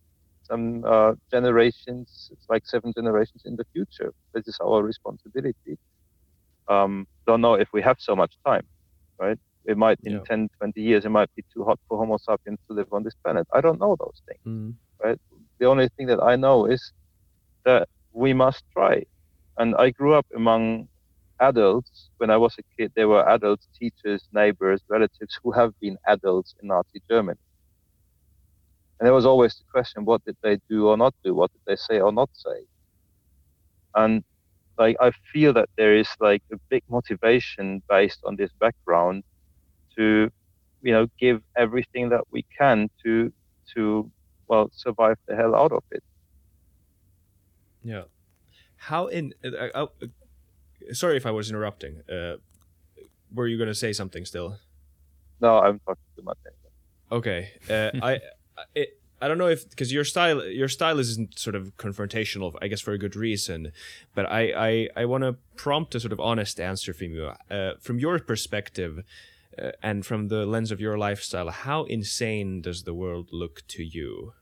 [0.43, 4.12] some uh, generations, it's like seven generations in the future.
[4.33, 5.77] This is our responsibility.
[6.68, 8.66] Um, don't know if we have so much time,
[9.18, 9.39] right?
[9.64, 10.18] It might in yeah.
[10.27, 13.14] 10, 20 years, it might be too hot for Homo sapiens to live on this
[13.24, 13.47] planet.
[13.53, 14.74] I don't know those things, mm.
[15.03, 15.18] right?
[15.59, 16.93] The only thing that I know is
[17.65, 19.05] that we must try.
[19.59, 20.89] And I grew up among
[21.41, 22.93] adults when I was a kid.
[22.97, 27.39] There were adults, teachers, neighbors, relatives who have been adults in Nazi Germany.
[28.99, 31.35] And there was always the question, what did they do or not do?
[31.35, 32.67] What did they say or not say?
[33.95, 34.23] And
[34.79, 39.25] like I feel that there is like a big motivation based on this background
[39.97, 40.31] to,
[40.83, 43.33] you know, give everything that we can to
[43.75, 44.11] to
[44.49, 46.03] well survive the hell out of it.
[47.83, 48.03] Yeah.
[48.77, 50.07] How in uh, uh, uh
[50.93, 52.03] sorry if I was interrupting.
[52.11, 52.37] Uh,
[53.35, 54.59] were you going to say something still?
[55.41, 56.39] No, I'm talking too much.
[57.13, 57.51] Okay.
[57.69, 58.21] Uh, I
[58.75, 62.69] it, I don't know if because your style your style isn't sort of confrontational, I
[62.69, 63.73] guess for a good reason.
[64.15, 67.73] But I I, I want to prompt a sort of honest answer from you, uh,
[67.81, 69.05] from your perspective,
[69.61, 71.51] uh, and from the lens of your lifestyle.
[71.51, 74.33] How insane does the world look to you?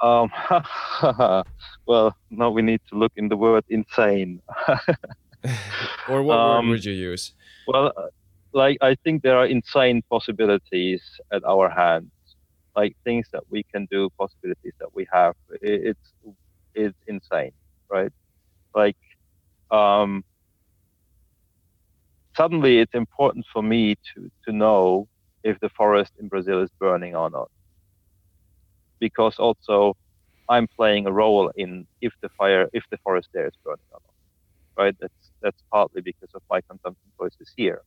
[0.00, 0.30] Um,
[1.86, 4.42] well, now we need to look in the word insane.
[6.08, 7.32] or what um, word would you use?
[7.68, 7.92] Well,
[8.52, 11.02] like I think there are insane possibilities
[11.32, 12.10] at our hands,
[12.74, 15.34] like things that we can do, possibilities that we have.
[15.60, 16.12] It's
[16.74, 17.52] it's insane,
[17.88, 18.12] right?
[18.74, 18.96] Like,
[19.70, 20.24] um,
[22.36, 25.06] suddenly it's important for me to to know
[25.44, 27.48] if the forest in Brazil is burning or not,
[29.00, 29.94] because also
[30.48, 33.98] I'm playing a role in if the fire if the forest there is burning or
[34.62, 34.96] not, right?
[35.00, 37.82] That's that's partly because of my consumption choices here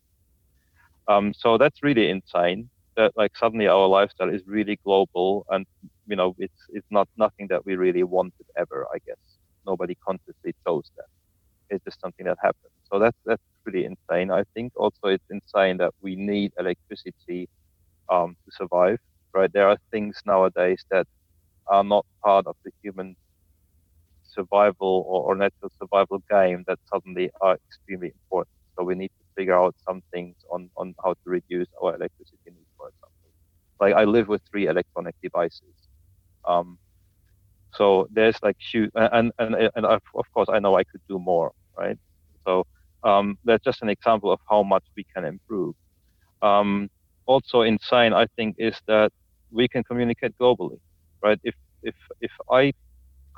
[1.08, 2.70] um, so that's really insane.
[2.98, 5.66] That like suddenly our lifestyle is really global, and
[6.08, 8.86] you know it's it's not nothing that we really wanted ever.
[8.94, 9.18] I guess
[9.66, 11.06] nobody consciously chose that.
[11.70, 12.72] It's just something that happened.
[12.92, 14.32] So that's that's pretty insane.
[14.32, 17.50] I think also it's insane that we need electricity
[18.12, 19.00] um, to survive.
[19.34, 19.52] Right?
[19.54, 21.08] There are things nowadays that
[21.68, 23.16] are not part of the human
[24.24, 28.50] survival or, or natural survival game that suddenly are extremely important.
[28.78, 32.38] So we need to figure out some things on, on how to reduce our electricity
[32.48, 33.32] needs, for example.
[33.80, 35.76] Like I live with three electronic devices.
[36.48, 36.78] Um,
[37.74, 40.02] so there's like huge, and, and, and of
[40.34, 41.98] course I know I could do more, right?
[42.48, 42.64] So
[43.06, 45.76] um, that's just an example of how much we can improve.
[46.42, 46.90] Um,
[47.28, 49.12] also insane, I think, is that
[49.52, 50.80] we can communicate globally,
[51.24, 51.40] right?
[51.44, 52.74] If if if I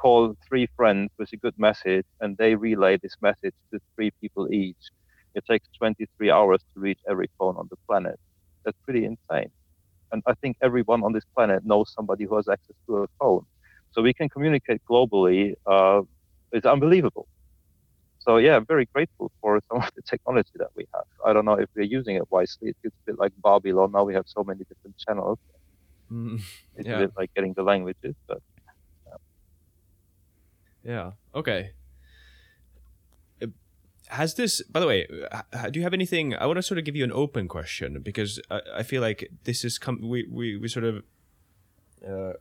[0.02, 4.52] call three friends with a good message and they relay this message to three people
[4.54, 4.84] each,
[5.36, 8.18] it takes 23 hours to reach every phone on the planet.
[8.66, 9.52] That's pretty insane.
[10.12, 13.44] And I think everyone on this planet knows somebody who has access to a phone.
[13.92, 15.54] So we can communicate globally.
[15.70, 16.02] Uh,
[16.52, 17.28] it's unbelievable.
[18.28, 21.06] So yeah, I'm very grateful for some of the technology that we have.
[21.26, 22.76] I don't know if we're using it wisely.
[22.84, 23.94] It's a bit like Babylon.
[23.94, 25.40] Now we have so many different channels.
[26.12, 26.42] Mm,
[26.76, 26.96] it's yeah.
[26.96, 28.42] a bit like getting the languages, but
[30.86, 30.94] yeah.
[30.94, 31.12] yeah.
[31.34, 31.72] Okay
[34.10, 35.06] has this by the way
[35.72, 38.40] do you have anything i want to sort of give you an open question because
[38.50, 41.04] i, I feel like this is come we, we, we sort of
[42.08, 42.34] uh,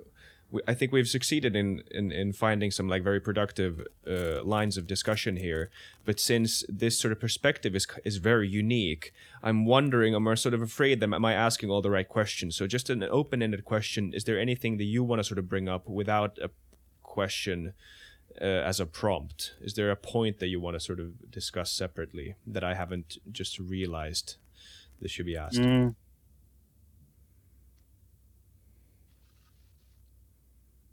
[0.51, 4.77] we, i think we've succeeded in, in in finding some like very productive uh, lines
[4.77, 5.71] of discussion here
[6.05, 10.63] but since this sort of perspective is is very unique i'm wondering i'm sort of
[10.63, 14.25] afraid that am i asking all the right questions so just an open-ended question is
[14.25, 16.51] there anything that you want to sort of bring up without a
[17.03, 17.73] question
[18.41, 19.55] uh, as a prompt?
[19.61, 23.19] Is there a point that you want to sort of discuss separately that I haven't
[23.33, 24.37] just realized
[25.01, 25.59] this should be asked?
[25.59, 25.95] Mm.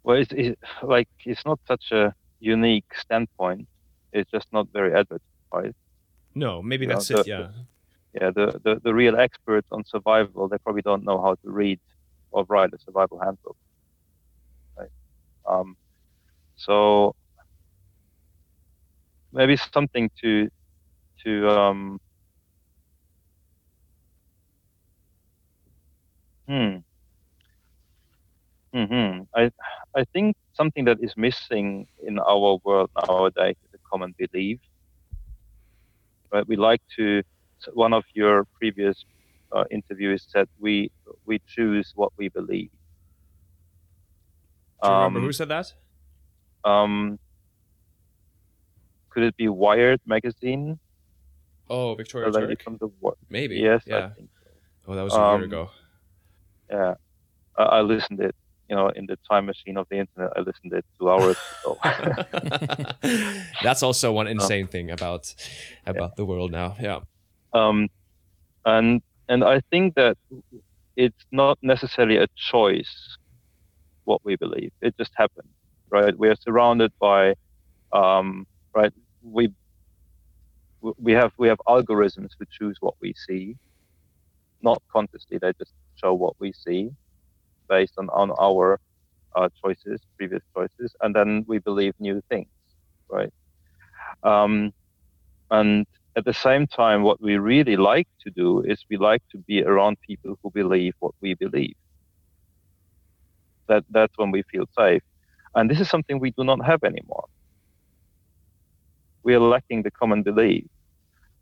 [0.04, 3.68] Well, it's, it's, like it's not such a unique standpoint.
[4.12, 5.76] It's just not very advertised.
[6.36, 7.28] No, maybe you that's know, it.
[7.28, 7.38] yeah.
[7.38, 7.54] The,
[8.22, 11.80] yeah, the, the the real experts on survival, they probably don't know how to read
[12.32, 13.58] or write a survival handbook.
[14.78, 14.90] Right.
[15.48, 15.76] Um,
[16.56, 17.16] so
[19.32, 20.50] maybe something to
[21.24, 22.00] to um,
[26.48, 26.78] hmm
[28.74, 29.52] hmm I
[29.96, 34.60] I think something that is missing in our world nowadays is a common belief.
[36.34, 36.48] Right?
[36.48, 37.22] We like to.
[37.74, 39.06] One of your previous
[39.56, 40.90] uh, interviews said we
[41.26, 42.70] we choose what we believe.
[44.84, 45.74] Do you remember Um, who said that?
[46.66, 47.20] Um,
[49.12, 50.80] could it be Wired magazine?
[51.70, 52.64] Oh, Victoria lady Turk?
[52.80, 52.90] the
[53.30, 53.56] Maybe.
[53.56, 54.08] yes, Yeah.
[54.08, 54.50] I think so.
[54.88, 55.70] Oh, that was a year Um, ago.
[56.70, 56.94] Yeah,
[57.58, 58.36] I, I listened it.
[58.74, 61.78] You know, in the time machine of the internet, I listened it two hours ago.
[63.62, 65.32] That's also one insane thing about
[65.86, 66.76] about the world now.
[66.82, 67.02] Yeah.
[67.54, 67.88] um,
[68.66, 70.18] and and I think that
[70.96, 73.16] it's not necessarily a choice
[74.06, 74.72] what we believe.
[74.82, 75.54] It just happens,
[75.92, 76.18] right?
[76.18, 77.36] We are surrounded by,
[77.92, 78.92] um, right?
[79.22, 79.50] We
[80.82, 83.56] we have we have algorithms who choose what we see,
[84.64, 85.38] not consciously.
[85.38, 86.90] They just show what we see
[87.76, 88.80] based on on our
[89.36, 92.50] uh, choices, previous choices, and then we believe new things,
[93.10, 93.34] right?
[94.24, 94.72] Um,
[95.50, 95.86] and
[96.18, 99.64] at the same time, what we really like to do is we like to be
[99.64, 101.76] around people who believe what we believe.
[103.68, 105.04] That that's when we feel safe,
[105.56, 107.26] and this is something we do not have anymore.
[109.24, 110.66] We are lacking the common belief,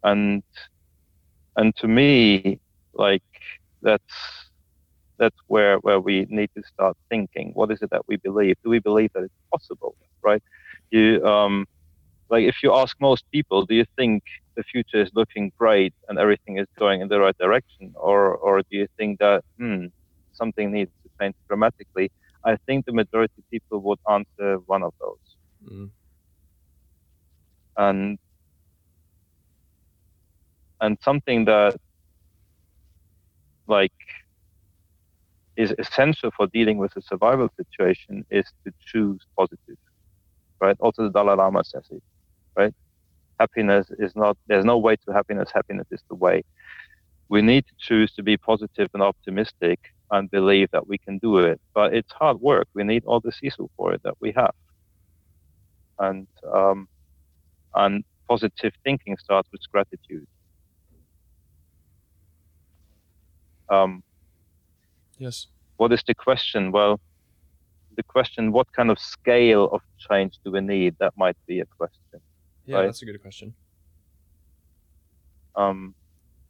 [0.03, 0.43] and
[1.55, 2.59] and to me,
[2.93, 3.23] like
[3.81, 4.40] that's
[5.21, 7.51] that's where where we need to start thinking.
[7.55, 8.55] What is it that we believe?
[8.63, 9.95] Do we believe that it's possible?
[10.23, 10.43] Right?
[10.91, 11.65] You um,
[12.29, 14.23] like if you ask most people, do you think
[14.57, 18.59] the future is looking bright and everything is going in the right direction, or or
[18.61, 19.85] do you think that hmm,
[20.33, 22.09] something needs to change dramatically?
[22.45, 25.27] I think the majority of people would answer one of those,
[25.61, 25.91] Mm.
[27.77, 28.17] and
[30.81, 31.75] and something that
[33.67, 33.91] like
[35.61, 39.77] is essential for dealing with a survival situation is to choose positive,
[40.61, 40.77] right?
[40.81, 42.01] Also, the Dalai Lama says it,
[42.57, 42.73] right?
[43.39, 45.49] Happiness is not, there's no way to happiness.
[45.53, 46.43] Happiness is the way.
[47.29, 49.79] We need to choose to be positive and optimistic
[50.11, 51.59] and believe that we can do it.
[51.75, 52.67] But it's hard work.
[52.75, 54.51] We need all the sisu for it that we have.
[55.99, 56.87] And, um,
[57.75, 60.25] and positive thinking starts with gratitude.
[63.69, 64.01] Um,
[65.21, 65.45] Yes.
[65.77, 66.71] what is the question?
[66.71, 66.99] Well,
[67.95, 70.95] the question, what kind of scale of change do we need?
[70.99, 72.17] That might be a question.
[72.65, 72.85] Yeah, Right.
[72.87, 73.53] that's a good question.
[75.55, 75.93] Um,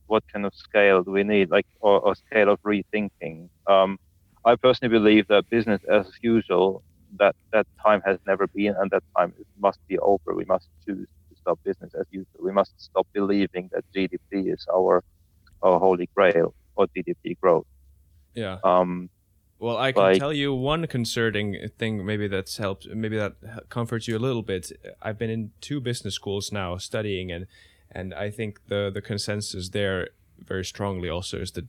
[0.07, 3.49] what kind of scale do we need, like, or, or scale of rethinking?
[3.67, 3.97] Um,
[4.45, 6.83] I personally believe that business as usual,
[7.19, 10.33] that that time has never been, and that time must be over.
[10.35, 12.39] We must choose to stop business as usual.
[12.41, 15.03] We must stop believing that GDP is our
[15.63, 17.67] our holy grail or GDP growth.
[18.35, 18.57] Yeah.
[18.63, 19.09] Um,
[19.59, 22.03] Well, I can Like- tell you one concerning thing.
[22.03, 22.87] Maybe that's helped.
[22.87, 23.33] Maybe that
[23.69, 24.71] comforts you a little bit.
[25.03, 27.45] I've been in two business schools now studying, and
[27.91, 30.09] and I think the the consensus there
[30.39, 31.65] very strongly also is that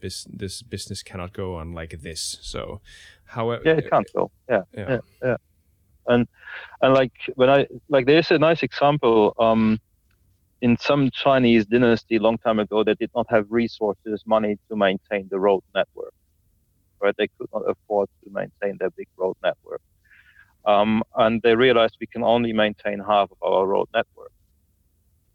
[0.00, 2.38] this this business cannot go on like this.
[2.42, 2.80] So,
[3.24, 4.30] however, yeah, it can't go.
[4.48, 4.64] Yeah.
[4.76, 4.88] Yeah.
[4.90, 5.36] yeah, yeah.
[6.06, 6.28] And
[6.82, 9.32] and like when I like there's a nice example.
[9.38, 9.80] Um,
[10.62, 15.28] in some Chinese dynasty long time ago, they did not have resources, money to maintain
[15.30, 16.12] the road network.
[17.02, 19.80] Right, they could not afford to maintain their big road network.
[20.66, 24.32] Um, and they realized we can only maintain half of our road network,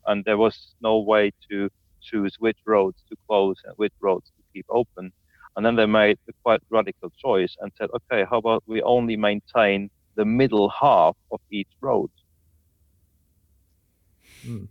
[0.08, 1.70] and there was no way to
[2.02, 5.12] choose which roads to close and which roads to keep open.
[5.56, 9.16] And then they made a quite radical choice and said, okay, how about we only
[9.18, 12.10] maintain the middle half of each road?
[14.44, 14.66] Hmm.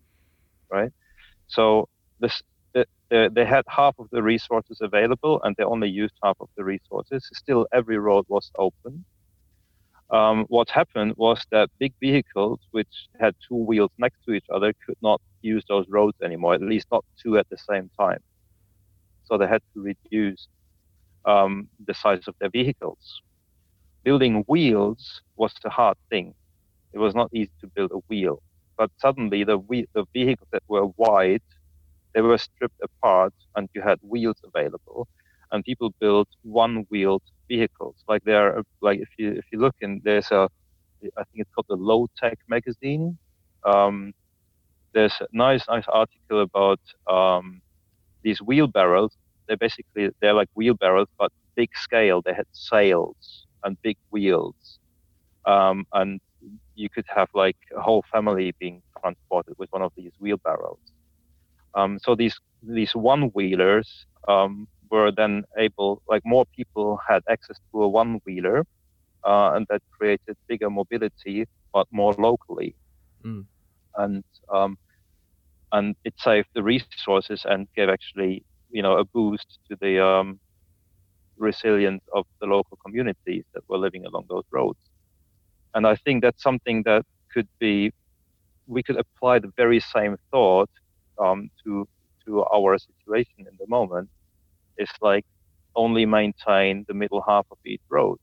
[0.71, 0.91] Right?
[1.49, 1.89] So
[2.21, 2.43] this,
[2.73, 6.49] the, the, they had half of the resources available and they only used half of
[6.57, 7.29] the resources.
[7.33, 9.05] Still, every road was open.
[10.11, 14.73] Um, what happened was that big vehicles, which had two wheels next to each other,
[14.87, 18.19] could not use those roads anymore, at least not two at the same time.
[19.25, 20.47] So they had to reduce
[21.25, 23.23] um, the size of their vehicles.
[24.05, 26.35] Building wheels was the hard thing.
[26.93, 28.43] It was not easy to build a wheel,
[28.79, 31.43] but suddenly the whe- the vehicles that were wide,
[32.15, 35.09] they were stripped apart, and you had wheels available,
[35.53, 37.97] and people built one-wheeled vehicles.
[38.09, 40.49] Like there, are, like if you if you look in, there's a,
[41.19, 43.19] I think it's called the Low Tech magazine.
[43.67, 44.13] Um,
[44.95, 47.61] there's a nice nice article about um,
[48.23, 49.11] these wheelbarrows
[49.47, 54.79] they're basically they're like wheelbarrows but big scale they had sails and big wheels
[55.47, 56.21] um, and
[56.75, 60.79] you could have like a whole family being transported with one of these wheelbarrows
[61.75, 67.59] um, so these these one wheelers um, were then able like more people had access
[67.73, 68.65] to a one wheeler
[69.27, 72.77] uh, and that created bigger mobility but more locally
[73.25, 73.47] Mm.
[73.97, 74.77] and um,
[75.73, 78.35] and it saved the resources and gave actually
[78.71, 80.39] you know a boost to the um,
[81.37, 84.79] resilience of the local communities that were living along those roads.
[85.75, 87.93] And I think that's something that could be,
[88.67, 90.71] we could apply the very same thought
[91.19, 91.87] um, to
[92.27, 94.09] to our situation in the moment.
[94.77, 95.25] It's like
[95.77, 98.19] only maintain the middle half of each road,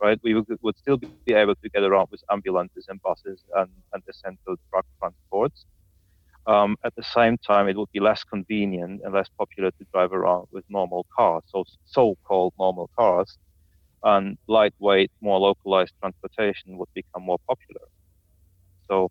[0.00, 0.18] right?
[0.22, 4.02] We would, would still be able to get around with ambulances and buses and, and
[4.08, 5.64] essential truck transports.
[6.46, 10.12] Um, at the same time, it would be less convenient and less popular to drive
[10.12, 13.36] around with normal cars, so so-called normal cars,
[14.02, 17.86] and lightweight, more localized transportation would become more popular.
[18.90, 19.08] So,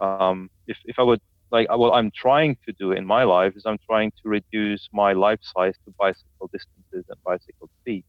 [0.00, 1.20] um, if if I would
[1.50, 5.12] like what I'm trying to do in my life is I'm trying to reduce my
[5.12, 8.04] life size to bicycle distances and bicycle speed.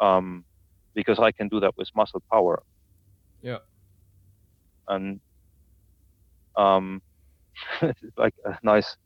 [0.00, 0.44] Um,
[0.94, 2.62] because I can do that with muscle power.
[3.42, 3.58] Yeah.
[4.88, 5.20] And
[6.56, 7.00] um,
[8.16, 8.96] like a nice.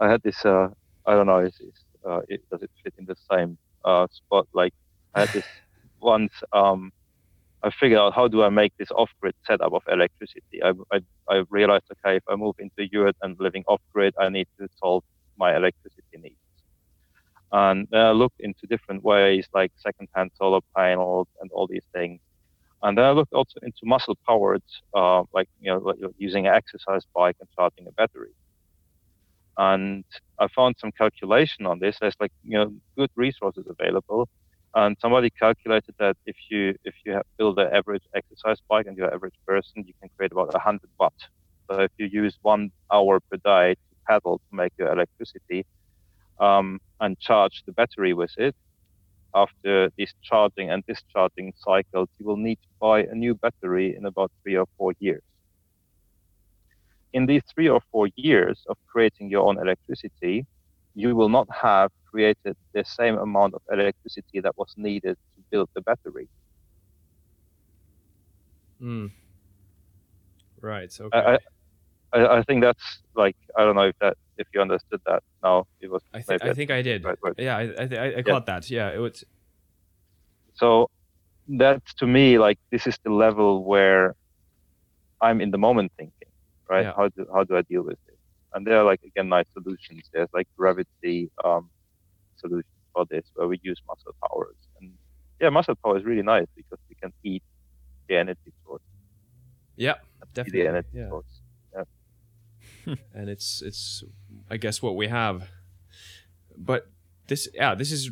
[0.00, 0.44] I had this.
[0.44, 0.68] Uh,
[1.06, 1.38] I don't know.
[1.38, 1.72] Is, is
[2.08, 4.48] uh, it, does it fit in the same uh, spot?
[4.52, 4.74] Like
[5.14, 5.44] I had this
[6.00, 6.32] once.
[6.52, 6.92] Um,
[7.62, 10.62] I figured out how do I make this off-grid setup of electricity.
[10.62, 14.46] I, I, I realized, okay, if I move into Europe and living off-grid, I need
[14.60, 15.02] to solve
[15.36, 16.36] my electricity needs.
[17.50, 22.20] And then I looked into different ways, like second-hand solar panels and all these things.
[22.82, 24.62] And then I looked also into muscle-powered,
[24.94, 28.30] uh, like you know, using an exercise bike and charging a battery.
[29.58, 30.04] And
[30.40, 31.98] I found some calculation on this.
[32.00, 34.28] There's like you know good resources available
[34.74, 38.96] and somebody calculated that if you if you have build an average exercise bike and
[38.96, 41.14] you're an average person, you can create about 100 watt.
[41.70, 45.64] So if you use one hour per day to pedal to make your electricity
[46.40, 48.54] um, and charge the battery with it,
[49.34, 54.06] after this charging and discharging cycles, you will need to buy a new battery in
[54.06, 55.22] about three or four years.
[57.12, 60.46] In these three or four years of creating your own electricity,
[60.94, 65.68] you will not have created the same amount of electricity that was needed to build
[65.74, 66.28] the battery.
[68.82, 69.10] Mm.
[70.60, 70.92] Right.
[71.00, 71.18] Okay.
[71.18, 71.38] I,
[72.12, 75.64] I, I, think that's like I don't know if that if you understood that No,
[75.80, 76.02] it was.
[76.12, 77.04] I, th- I think I did.
[77.04, 77.16] Right.
[77.36, 78.54] Yeah, I I, I, I caught yeah.
[78.54, 78.70] that.
[78.70, 79.24] Yeah, it was.
[80.54, 80.88] So
[81.48, 84.14] that's to me like this is the level where
[85.20, 86.12] I'm in the moment thinking,
[86.68, 86.84] right?
[86.84, 86.92] Yeah.
[86.96, 88.18] How do how do I deal with it?
[88.54, 90.08] And there are like again nice solutions.
[90.12, 91.70] There's like gravity um,
[92.36, 94.56] solutions for this where we use muscle powers.
[94.80, 94.92] And
[95.40, 97.42] yeah, muscle power is really nice because we can eat
[98.08, 98.82] the energy source.
[99.76, 99.94] Yeah,
[100.34, 100.62] definitely.
[100.62, 101.08] The energy yeah.
[101.08, 101.40] source.
[101.74, 102.94] Yeah.
[103.14, 104.04] and it's it's
[104.50, 105.48] I guess what we have.
[106.56, 106.90] But
[107.28, 108.10] this yeah, this is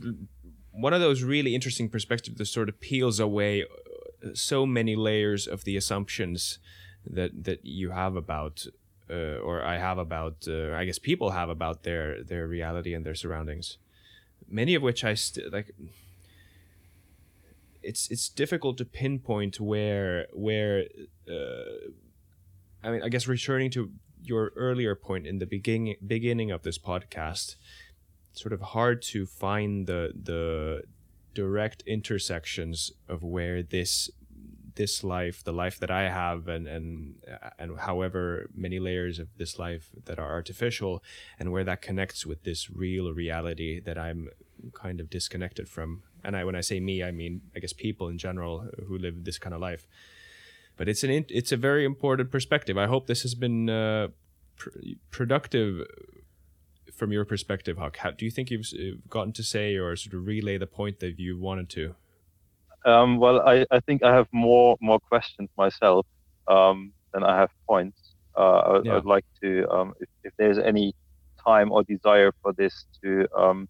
[0.71, 5.47] one of those really interesting perspectives that sort of peels away uh, so many layers
[5.47, 6.59] of the assumptions
[7.07, 8.67] that that you have about
[9.09, 13.05] uh, or I have about uh, I guess people have about their their reality and
[13.05, 13.79] their surroundings
[14.49, 15.73] many of which I still like.
[17.83, 20.85] It's it's difficult to pinpoint where where.
[21.29, 21.91] Uh,
[22.83, 23.91] I mean, I guess returning to
[24.23, 27.57] your earlier point in the beginning beginning of this podcast,
[28.33, 30.83] sort of hard to find the the
[31.35, 34.11] direct intersections of where this
[34.77, 37.17] this life, the life that I have, and and
[37.59, 41.03] and however many layers of this life that are artificial,
[41.39, 44.29] and where that connects with this real reality that I'm
[44.73, 46.03] kind of disconnected from.
[46.25, 49.25] And I, when I say me, I mean I guess people in general who live
[49.25, 49.87] this kind of life.
[50.77, 52.79] But it's an it's a very important perspective.
[52.79, 54.09] I hope this has been uh,
[54.57, 54.71] pr-
[55.11, 55.87] productive
[56.97, 57.99] from your perspective, Huck.
[57.99, 58.67] How, do you think you've
[59.09, 61.95] gotten to say or sort of relay the point that you wanted to?
[62.87, 66.07] Um, well, I, I think I have more more questions myself
[66.47, 68.15] um, than I have points.
[68.37, 68.97] Uh, I, yeah.
[68.97, 70.95] I'd like to, um, if, if, there's any
[71.45, 73.69] time or desire for this to um,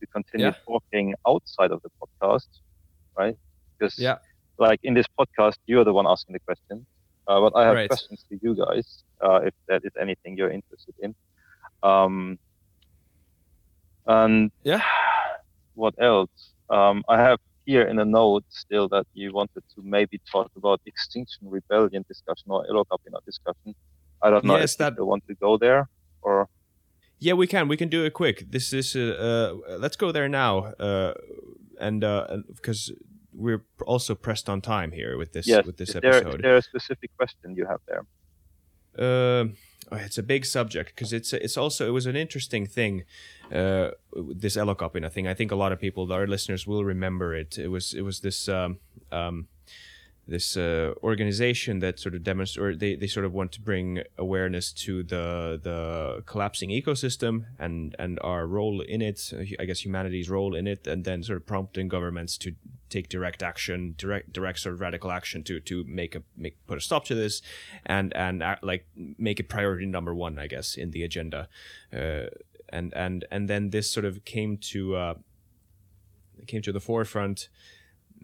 [0.00, 0.54] to continue yeah.
[0.66, 2.48] talking outside of the podcast,
[3.16, 3.36] right?
[3.78, 4.16] Because yeah.
[4.58, 6.84] like in this podcast, you're the one asking the questions,
[7.28, 7.88] uh, but I have right.
[7.88, 11.14] questions to you guys uh, if that is anything you're interested in.
[11.82, 12.38] Um,
[14.06, 14.82] and yeah,
[15.74, 16.52] what else?
[16.68, 20.80] Um, I have here in a note still that you wanted to maybe talk about
[20.86, 23.74] Extinction Rebellion discussion or Elokapina discussion.
[24.22, 24.94] I don't know yes, if that...
[24.96, 25.88] you want to go there
[26.22, 26.48] or.
[27.18, 27.68] Yeah, we can.
[27.68, 28.50] We can do it quick.
[28.50, 28.94] This is.
[28.94, 31.14] Uh, uh, let's go there now, uh,
[31.80, 32.00] and
[32.54, 32.94] because uh,
[33.32, 35.64] we're also pressed on time here with this yes.
[35.64, 36.24] with this is episode.
[36.24, 38.02] There, is there a specific question you have there?
[38.98, 39.52] Uh,
[39.92, 43.04] oh, it's a big subject because it's it's also it was an interesting thing.
[43.52, 43.90] Uh,
[44.34, 45.26] this Elokapina thing.
[45.28, 47.58] I think a lot of people, our listeners, will remember it.
[47.58, 48.78] It was it was this um,
[49.12, 49.48] um,
[50.28, 54.02] this uh, organization that sort of demonstrate or they, they sort of want to bring
[54.18, 60.28] awareness to the the collapsing ecosystem and and our role in it i guess humanity's
[60.28, 62.54] role in it and then sort of prompting governments to
[62.88, 66.78] take direct action direct direct sort of radical action to to make a make put
[66.78, 67.42] a stop to this
[67.84, 68.86] and and act, like
[69.18, 71.48] make it priority number one i guess in the agenda.
[71.92, 72.26] Uh,
[72.68, 75.14] and and and then this sort of came to uh,
[76.46, 77.48] came to the forefront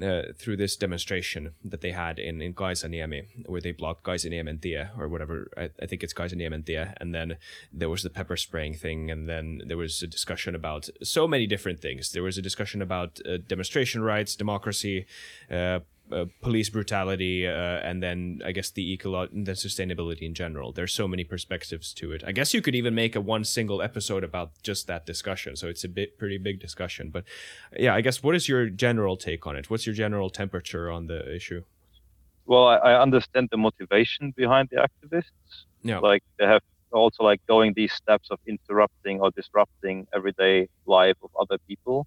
[0.00, 5.08] uh, through this demonstration that they had in in Kaisaniemi, where they blocked Kaisaniemi or
[5.08, 5.50] whatever.
[5.56, 7.36] I, I think it's Kaisaniemi and then
[7.72, 11.46] there was the pepper spraying thing, and then there was a discussion about so many
[11.46, 12.12] different things.
[12.12, 15.06] There was a discussion about uh, demonstration rights, democracy,
[15.50, 15.80] uh,
[16.10, 20.72] uh, police brutality, uh, and then I guess the eco the sustainability in general.
[20.72, 22.22] There's so many perspectives to it.
[22.26, 25.56] I guess you could even make a one single episode about just that discussion.
[25.56, 27.10] So it's a bit pretty big discussion.
[27.10, 27.24] But
[27.78, 29.70] yeah, I guess what is your general take on it?
[29.70, 31.64] What's your general temperature on the issue?
[32.46, 35.64] Well, I, I understand the motivation behind the activists.
[35.82, 35.98] Yeah.
[35.98, 41.30] Like they have also like going these steps of interrupting or disrupting everyday life of
[41.40, 42.06] other people.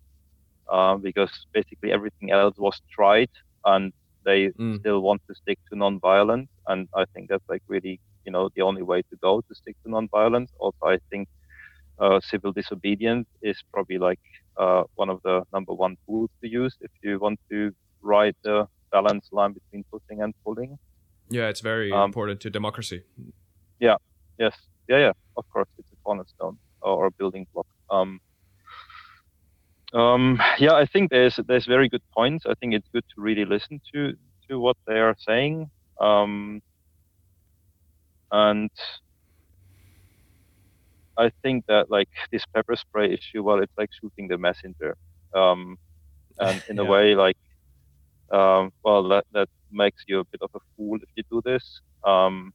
[0.69, 3.29] Um, because basically everything else was tried
[3.65, 3.93] and
[4.23, 4.79] they mm.
[4.79, 6.49] still want to stick to non-violence.
[6.67, 9.75] And i think that's like really you know the only way to go to stick
[9.83, 10.51] to non-violence.
[10.59, 11.27] Also i think
[11.99, 14.19] uh, civil disobedience is probably like
[14.57, 18.67] uh, one of the number one tools to use if you want to ride the
[18.91, 20.77] balance line between pushing and pulling.
[21.29, 23.03] Yeah it's very um, important to democracy.
[23.79, 23.97] yeah
[24.39, 24.55] yes.
[24.87, 25.13] Yeah yeah.
[25.37, 27.67] Of course it's a cornerstone or, a building block.
[27.89, 28.19] Um,
[29.93, 32.45] um, yeah, I think there's there's very good points.
[32.47, 34.13] I think it's good to really listen to
[34.49, 35.69] to what they are saying.
[35.99, 36.61] Um,
[38.31, 38.69] and
[41.17, 44.95] I think that like this pepper spray issue, well, it's like shooting the messenger.
[45.33, 45.77] Um,
[46.39, 46.81] and in yeah.
[46.81, 47.37] a way, like,
[48.31, 51.81] um, well, that that makes you a bit of a fool if you do this.
[52.03, 52.53] Um,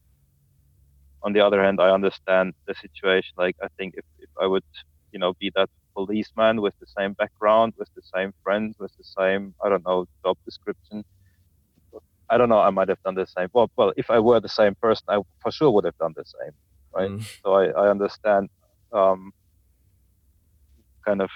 [1.23, 3.33] on the other hand, I understand the situation.
[3.37, 4.63] Like, I think if, if I would,
[5.11, 9.03] you know, be that policeman with the same background, with the same friends, with the
[9.03, 11.03] same, I don't know, job description.
[12.29, 13.49] I don't know, I might have done the same.
[13.53, 16.23] Well, well, if I were the same person, I for sure would have done the
[16.25, 16.53] same,
[16.95, 17.11] right?
[17.11, 17.41] Mm.
[17.43, 18.49] So I, I understand
[18.93, 19.31] um,
[21.05, 21.29] kind of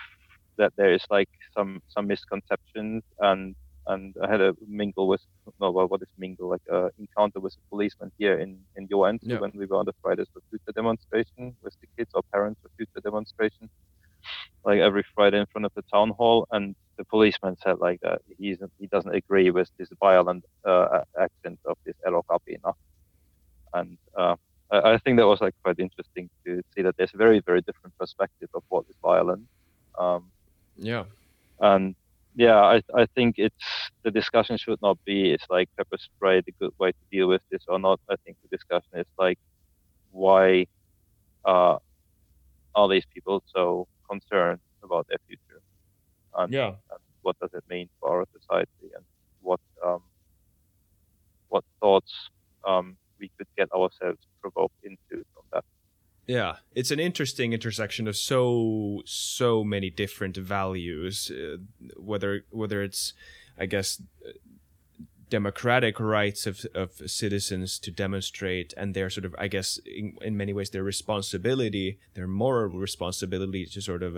[0.58, 3.56] that there is like some some misconceptions and
[3.88, 5.22] and I had a mingle with
[5.60, 9.20] no well what is mingle like a encounter with a policeman here in in UN
[9.22, 9.40] yeah.
[9.40, 12.70] when we were on the Fridays for Future demonstration with the kids or parents for
[12.78, 13.70] Future demonstration
[14.66, 18.22] like every Friday in front of the town hall, and the policeman said like that
[18.38, 22.74] he's he doesn't agree with this violent uh, accent of this Elokapina,
[23.74, 24.36] and uh,
[24.72, 27.62] I, I, think that was like quite interesting to see that there's a very very
[27.62, 29.46] different perspective of what is violent.
[29.98, 30.32] Um,
[30.78, 31.04] yeah,
[31.60, 31.96] and
[32.36, 36.54] yeah, I I think it's the discussion should not be it's like pepper spray the
[36.60, 38.00] good way to deal with this or not.
[38.10, 39.40] I think the discussion is like
[40.12, 40.66] why
[41.46, 41.78] uh,
[42.74, 45.62] are these people so concerned about their future.
[46.38, 46.68] And, yeah.
[46.68, 49.04] And what does it mean for our society and
[49.42, 50.02] what um,
[51.50, 52.12] what thoughts
[52.66, 55.64] um, we could get ourselves provoked into from that.
[56.28, 61.32] Yeah, it's an interesting intersection of so so many different values.
[61.32, 61.58] Uh,
[61.98, 63.14] whether whether it's,
[63.60, 64.02] I guess,
[65.40, 66.90] democratic rights of, of
[67.22, 69.70] citizens to demonstrate and their sort of i guess
[70.00, 74.14] in, in many ways their responsibility their moral responsibility to sort of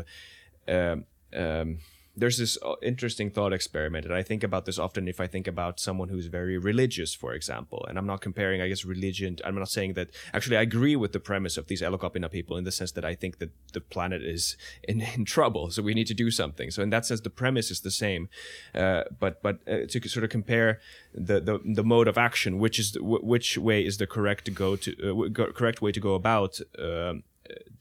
[0.67, 0.97] um,
[1.43, 1.69] um,
[2.17, 5.47] there's this uh, interesting thought experiment and i think about this often if i think
[5.47, 9.55] about someone who's very religious for example and i'm not comparing i guess religion i'm
[9.55, 12.71] not saying that actually i agree with the premise of these elokapina people in the
[12.71, 16.13] sense that i think that the planet is in, in trouble so we need to
[16.13, 16.71] do something.
[16.71, 18.29] So in that sense the premise is the same
[18.73, 20.79] uh, but but uh, to sort of compare
[21.13, 24.51] the, the the mode of action which is the, which way is the correct to
[24.51, 27.23] go to uh, correct way to go about um,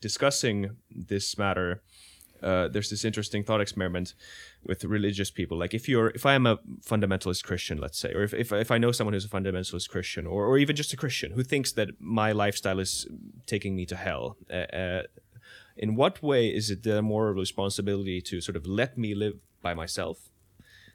[0.01, 1.83] discussing this matter
[2.43, 4.15] uh, there's this interesting thought experiment
[4.65, 5.59] with religious people.
[5.59, 8.71] Like if you're, if I am a fundamentalist Christian, let's say, or if, if, if
[8.71, 11.73] I know someone who's a fundamentalist Christian, or, or even just a Christian who thinks
[11.73, 13.07] that my lifestyle is
[13.47, 15.03] taking me to hell, uh, uh,
[15.77, 19.75] in what way is it their moral responsibility to sort of let me live by
[19.75, 20.31] myself,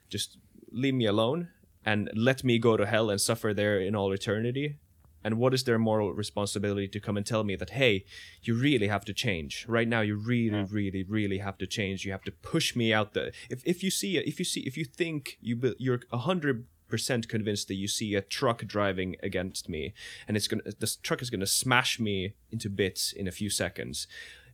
[0.08, 0.38] just
[0.70, 1.48] leave me alone,
[1.84, 4.76] and let me go to hell and suffer there in all eternity?
[5.24, 8.04] And what is their moral responsibility to come and tell me that hey
[8.42, 10.66] you really have to change right now you really yeah.
[10.70, 13.90] really really have to change you have to push me out the if, if you
[13.90, 17.88] see if you see if you think you you're a hundred percent convinced that you
[17.88, 19.94] see a truck driving against me
[20.28, 24.06] and it's gonna this truck is gonna smash me into bits in a few seconds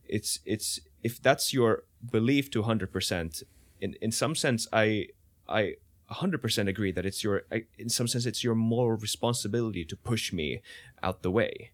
[0.07, 3.43] it's it's if that's your belief to 100%
[3.81, 5.07] in in some sense i
[5.47, 5.75] i
[6.11, 7.43] 100% agree that it's your
[7.77, 10.61] in some sense it's your moral responsibility to push me
[11.03, 11.71] out the way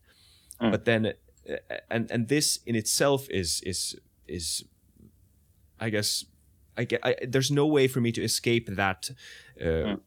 [0.61, 0.71] mm.
[0.71, 1.13] but then
[1.89, 3.95] and and this in itself is is
[4.27, 4.65] is
[5.79, 6.25] i guess
[6.77, 9.09] i get I, there's no way for me to escape that
[9.61, 9.99] uh, mm.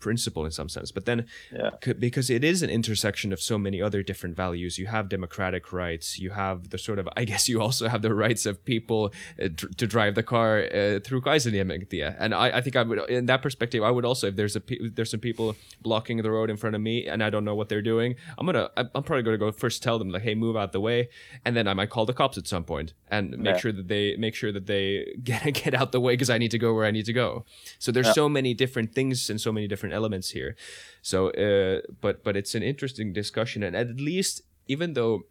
[0.00, 0.90] Principle in some sense.
[0.90, 1.70] But then, yeah.
[1.84, 5.72] c- because it is an intersection of so many other different values, you have democratic
[5.72, 9.12] rights, you have the sort of, I guess you also have the rights of people
[9.42, 12.14] uh, d- to drive the car uh, through Kaisaniementie.
[12.18, 14.60] And I, I think I would, in that perspective, I would also, if there's a
[14.60, 17.54] pe- there's some people blocking the road in front of me and I don't know
[17.54, 20.56] what they're doing, I'm gonna, I'm probably gonna go first tell them like, hey, move
[20.56, 21.08] out the way,
[21.44, 23.60] and then I might call the cops at some point and make yeah.
[23.60, 26.50] sure that they make sure that they get get out the way because I need
[26.52, 27.44] to go where I need to go.
[27.78, 28.12] So there's yeah.
[28.12, 30.56] so many different things and so many different elements here.
[31.02, 35.24] So, uh, but but it's an interesting discussion, and at least even though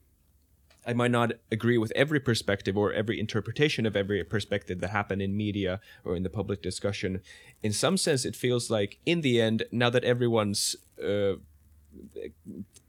[0.86, 5.22] I might not agree with every perspective or every interpretation of every perspective that happened
[5.22, 7.22] in media or in the public discussion.
[7.62, 11.34] In some sense, it feels like in the end, now that everyone's uh,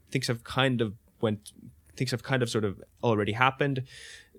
[0.09, 1.51] things have kind of went,
[1.95, 3.83] things have kind of sort of already happened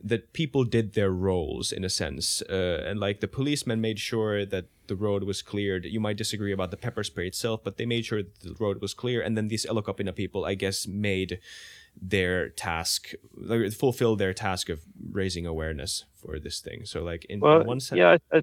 [0.03, 4.45] that people did their roles in a sense, uh, and like the policemen made sure
[4.45, 5.83] that the road was cleared.
[5.97, 8.77] You might disagree about the pepper spray itself, but they made sure that the road
[8.85, 11.31] was clear, and then these Elokapina people, I guess, made
[12.15, 13.01] their task,
[13.35, 14.79] like, fulfill their task of
[15.21, 16.81] raising awareness for this thing.
[16.85, 18.39] So, like in, well, in one sense, yeah, I,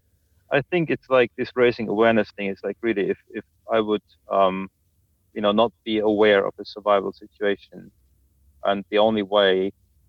[0.57, 3.45] I think it's like this raising awareness thing is like really if if
[3.77, 4.07] I would,
[4.37, 4.55] um,
[5.35, 7.91] you know, not be aware of a survival situation,
[8.69, 9.53] and the only way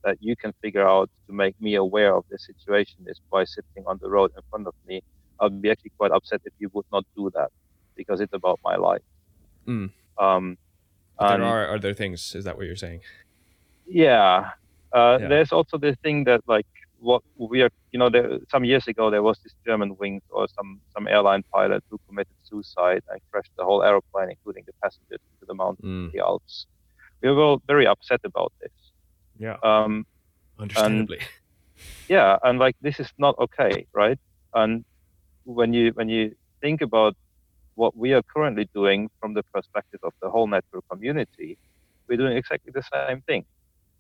[0.05, 3.85] that you can figure out to make me aware of the situation is by sitting
[3.91, 5.03] on the road in front of me.
[5.41, 7.51] I'd be actually quite upset if you would not do that
[7.97, 9.03] because it's about my life.
[9.67, 9.91] Mm.
[10.19, 10.59] Um,
[11.19, 12.35] there are other things.
[12.35, 13.01] Is that what you're saying?
[13.87, 14.51] Yeah.
[14.93, 15.29] Uh, yeah.
[15.29, 16.67] There's also the thing that like
[16.99, 20.81] what we are, you know, there, some years ago there was this Germanwings or some
[20.95, 25.47] some airline pilot who committed suicide and crashed the whole aeroplane, including the passengers, into
[25.47, 26.13] the mountains, mm.
[26.13, 26.67] the Alps.
[27.23, 28.73] We were all very upset about this.
[29.39, 29.57] Yeah.
[29.63, 30.07] Um,
[30.59, 31.19] Understandably.
[31.19, 31.29] And,
[32.09, 34.19] yeah, and like this is not okay, right?
[34.55, 34.85] And
[35.55, 37.17] when you when you think about
[37.75, 41.59] what we are currently doing from the perspective of the whole network community,
[42.09, 43.45] we're doing exactly the same thing,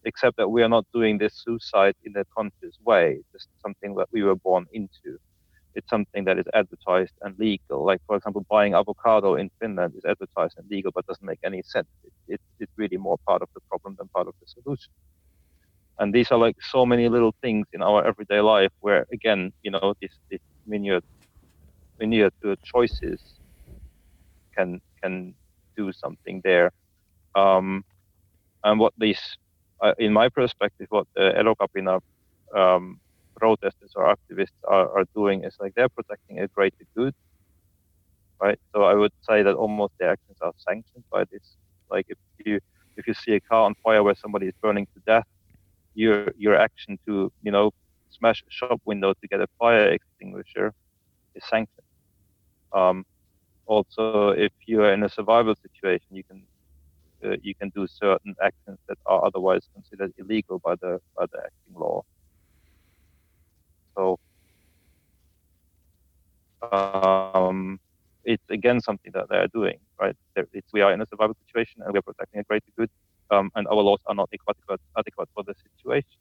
[0.05, 4.09] except that we are not doing this suicide in a conscious way, just something that
[4.13, 5.19] we were born into.
[5.75, 7.85] It's something that is advertised and legal.
[7.85, 11.63] Like, for example, buying avocado in Finland is advertised and legal, but doesn't make any
[11.63, 11.87] sense.
[12.05, 14.93] It, it, it's really more part of the problem than part of the solution
[16.01, 19.71] and these are like so many little things in our everyday life where again you
[19.71, 21.03] know this, these miniature
[22.01, 23.23] miniature choices
[24.57, 25.35] can can
[25.77, 26.71] do something there.
[27.37, 27.83] Um,
[28.65, 29.21] and what these
[29.83, 32.01] uh, in my perspective what the Elokapina
[32.57, 32.99] um,
[33.39, 37.15] protesters or activists are, are doing is like they're protecting a greater good
[38.43, 38.59] right?
[38.75, 41.57] So i would say that almost their actions are sanctioned by this.
[41.91, 42.59] Like if you
[42.97, 45.25] if you see a car on fire where somebody is burning to death
[45.95, 47.71] your your action to you know
[48.11, 50.73] smash a shop window to get a fire extinguisher
[51.35, 51.80] is sanctioned.
[52.73, 53.05] Um,
[53.67, 56.47] also, if you are in a survival situation, you can
[57.25, 61.39] uh, you can do certain actions that are otherwise considered illegal by the by the
[61.39, 62.03] acting law.
[63.97, 64.19] So
[66.63, 67.79] um,
[68.25, 70.15] it's again something that they are doing, right?
[70.37, 72.91] It's, we are in a survival situation and we are protecting a greater good
[73.31, 76.21] um, and our laws are not adequate, adequate for the situation.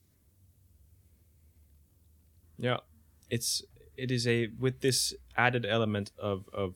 [2.58, 2.78] Yeah,
[3.30, 3.64] it's
[3.96, 5.14] it is a with this
[5.46, 6.70] added element of of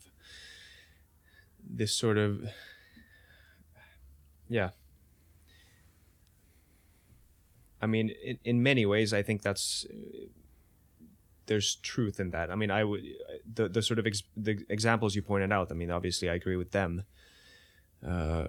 [1.80, 2.32] this sort of
[4.50, 4.70] yeah.
[7.82, 9.86] I mean, in, in many ways, I think that's
[11.48, 12.50] there's truth in that.
[12.50, 13.04] I mean, I would
[13.54, 15.72] the the sort of ex, the examples you pointed out.
[15.72, 17.04] I mean, obviously, I agree with them.
[18.06, 18.48] Uh,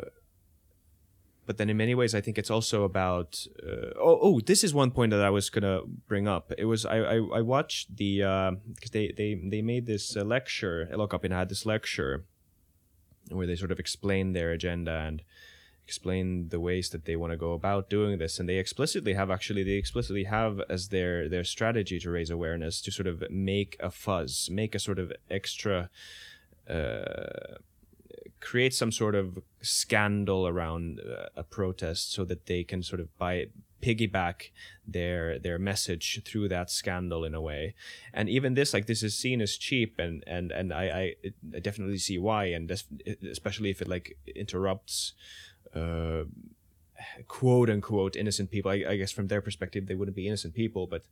[1.46, 3.46] but then in many ways, I think it's also about.
[3.62, 6.52] Uh, oh, oh, this is one point that I was gonna bring up.
[6.56, 10.24] It was I I, I watched the because uh, they they they made this uh,
[10.24, 10.88] lecture.
[10.92, 12.24] Elokapina had this lecture
[13.30, 15.22] where they sort of explained their agenda and
[15.86, 19.30] explain the ways that they want to go about doing this and they explicitly have
[19.30, 23.76] actually they explicitly have as their their strategy to raise awareness to sort of make
[23.80, 25.90] a fuzz make a sort of extra
[26.70, 27.58] uh,
[28.44, 33.08] create some sort of scandal around uh, a protest so that they can sort of
[33.16, 33.46] buy
[33.82, 34.50] piggyback
[34.86, 37.74] their their message through that scandal in a way.
[38.12, 41.14] And even this like this is seen as cheap and and and i
[41.54, 42.44] i definitely see why.
[42.46, 42.70] And
[43.30, 45.14] especially if it like interrupts
[45.74, 46.24] uh
[47.26, 48.70] quote unquote innocent people.
[48.70, 51.02] I, I guess from their perspective they wouldn't be innocent people but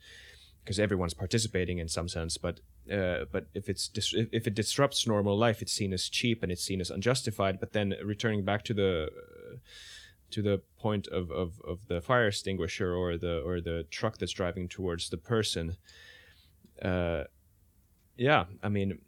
[0.64, 2.36] because everyone's participating in some sense.
[2.38, 2.60] But
[2.90, 6.52] uh, but if it's dis- if it disrupts normal life, it's seen as cheap and
[6.52, 7.60] it's seen as unjustified.
[7.60, 9.08] But then returning back to the
[10.30, 14.32] to the point of, of, of the fire extinguisher or the or the truck that's
[14.32, 15.76] driving towards the person.
[16.80, 17.24] Uh,
[18.16, 19.00] yeah, I mean,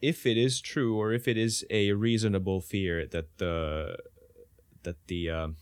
[0.00, 3.96] if it is true or if it is a reasonable fear that the
[4.82, 5.56] that the, um,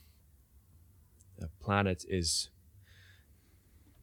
[1.38, 2.48] the planet is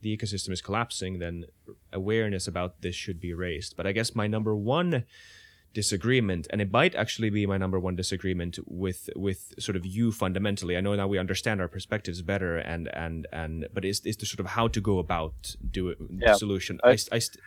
[0.02, 1.46] the ecosystem is collapsing, then
[1.92, 3.76] awareness about this should be raised.
[3.76, 5.06] But I guess my number one
[5.74, 10.12] disagreement, and it might actually be my number one disagreement with with sort of you
[10.12, 10.76] fundamentally.
[10.78, 14.26] I know now we understand our perspectives better, and and and but is is the
[14.26, 16.34] sort of how to go about do it yeah.
[16.34, 16.80] solution.
[16.84, 17.42] I, I, I, st-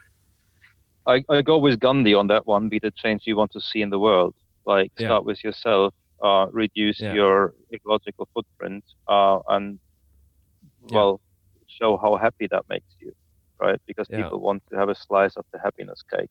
[1.06, 2.68] I, I go with Gandhi on that one.
[2.68, 4.34] Be the change you want to see in the world.
[4.64, 5.08] Like yeah.
[5.08, 5.94] start with yourself.
[6.22, 7.14] Uh, reduce yeah.
[7.14, 9.78] your ecological footprint, uh, and
[10.90, 11.20] well,
[11.80, 13.12] show how happy that makes you,
[13.60, 13.80] right?
[13.86, 16.30] Because people want to have a slice of the happiness cake,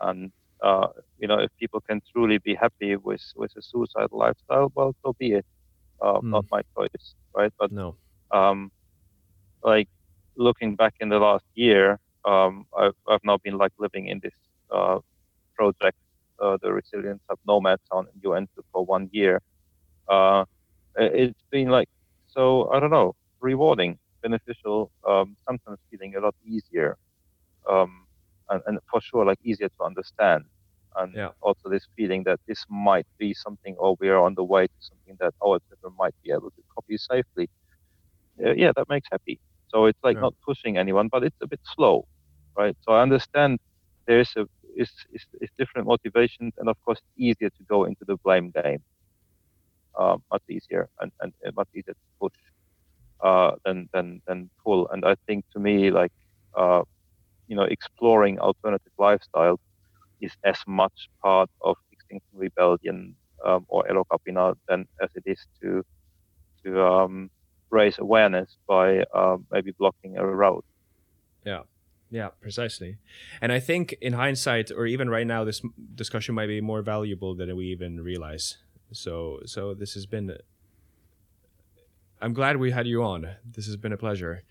[0.00, 0.32] and
[0.62, 0.88] uh,
[1.18, 5.14] you know, if people can truly be happy with with a suicidal lifestyle, well, so
[5.18, 5.46] be it.
[6.02, 6.30] Uh, mm.
[6.30, 7.52] Not my choice, right?
[7.58, 7.96] But no,
[8.32, 8.70] um,
[9.62, 9.88] like
[10.36, 14.34] looking back in the last year, um, I've I've now been like living in this
[14.70, 14.98] uh,
[15.56, 15.96] project,
[16.42, 19.40] uh, the Resilience of Nomad Town in Joensuu for one year.
[20.08, 20.44] Uh,
[20.96, 21.88] it's been like
[22.26, 26.96] so I don't know, rewarding, beneficial, um, sometimes feeling a lot easier.
[27.68, 28.06] Um,
[28.50, 30.44] and, and for sure like easier to understand
[30.96, 31.30] and yeah.
[31.40, 34.78] also this feeling that this might be something or we are on the way to
[34.80, 37.48] something that our children might be able to copy safely
[38.44, 39.38] uh, yeah that makes happy
[39.68, 40.22] so it's like yeah.
[40.22, 42.06] not pushing anyone but it's a bit slow
[42.56, 43.58] right so i understand
[44.06, 48.04] there's a it's, it's, it's different motivations and of course it's easier to go into
[48.06, 48.82] the blame game
[49.98, 52.32] uh, much easier and, and much easier to push
[53.22, 56.12] uh, than, than than pull and i think to me like
[56.56, 56.82] uh,
[57.52, 59.58] you know, exploring alternative lifestyles
[60.20, 65.84] is as much part of Extinction Rebellion um, or Elokapina than as it is to
[66.64, 67.30] to um,
[67.70, 70.62] raise awareness by uh, maybe blocking a road.
[71.44, 71.62] Yeah.
[72.10, 72.98] Yeah, precisely.
[73.40, 75.62] And I think in hindsight, or even right now, this
[75.94, 78.58] discussion might be more valuable than we even realize.
[78.92, 80.36] So, so this has been.
[82.22, 83.28] I'm glad we had you on.
[83.44, 84.42] This has been a pleasure.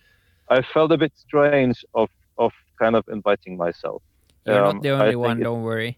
[0.50, 4.02] I felt a bit strange of of kind of inviting myself.
[4.46, 5.40] You're um, not the only one.
[5.40, 5.98] Don't worry.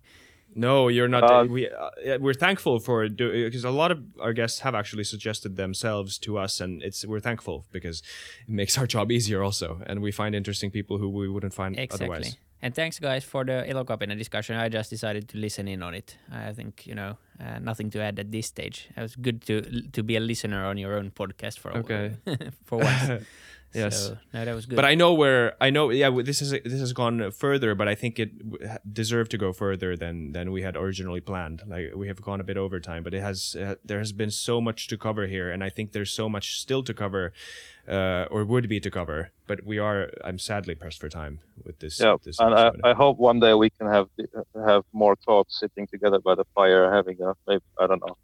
[0.56, 1.24] No, you're not.
[1.24, 5.56] Um, we uh, we're thankful for because a lot of our guests have actually suggested
[5.56, 8.04] themselves to us, and it's we're thankful because
[8.48, 11.80] it makes our job easier also, and we find interesting people who we wouldn't find
[11.80, 12.06] exactly.
[12.06, 12.38] otherwise.
[12.64, 14.56] And thanks, guys, for the Elokapina discussion.
[14.56, 16.16] I just decided to listen in on it.
[16.32, 18.88] I think you know uh, nothing to add at this stage.
[18.96, 19.62] It was good to
[19.92, 22.16] to be a listener on your own podcast for a okay
[22.66, 23.26] for once.
[23.74, 24.76] Yes, so, no, that was good.
[24.76, 25.90] But I know where I know.
[25.90, 28.32] Yeah, this is this has gone further, but I think it
[28.94, 31.64] deserved to go further than than we had originally planned.
[31.66, 34.30] Like we have gone a bit over time, but it has uh, there has been
[34.30, 37.34] so much to cover here, and I think there's so much still to cover,
[37.88, 39.32] uh, or would be to cover.
[39.48, 40.10] But we are.
[40.24, 42.00] I'm sadly pressed for time with this.
[42.00, 44.08] Yeah, this and I, I, hope one day we can have
[44.66, 48.18] have more thoughts sitting together by the fire, having a maybe I don't know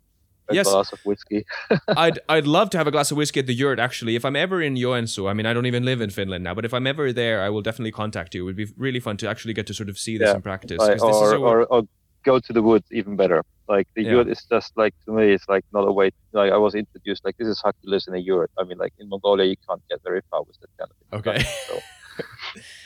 [0.50, 0.68] a yes.
[0.68, 1.46] glass of whiskey.
[1.88, 3.80] I'd I'd love to have a glass of whiskey at the yurt.
[3.80, 6.54] Actually, if I'm ever in Joensuu, I mean, I don't even live in Finland now,
[6.54, 8.44] but if I'm ever there, I will definitely contact you.
[8.44, 10.36] It would be really fun to actually get to sort of see this yeah.
[10.36, 10.80] in practice.
[10.80, 11.84] Like, or, or, or,
[12.24, 13.44] go to the woods, even better.
[13.70, 14.12] Like the yeah.
[14.14, 16.10] yurt is just like to me, it's like not a way.
[16.34, 18.50] Like I was introduced, like this is how to live in a yurt.
[18.58, 21.24] I mean, like in Mongolia, you can't get very far with that kind of.
[21.24, 21.34] thing.
[21.36, 21.44] Okay.
[21.68, 21.80] So,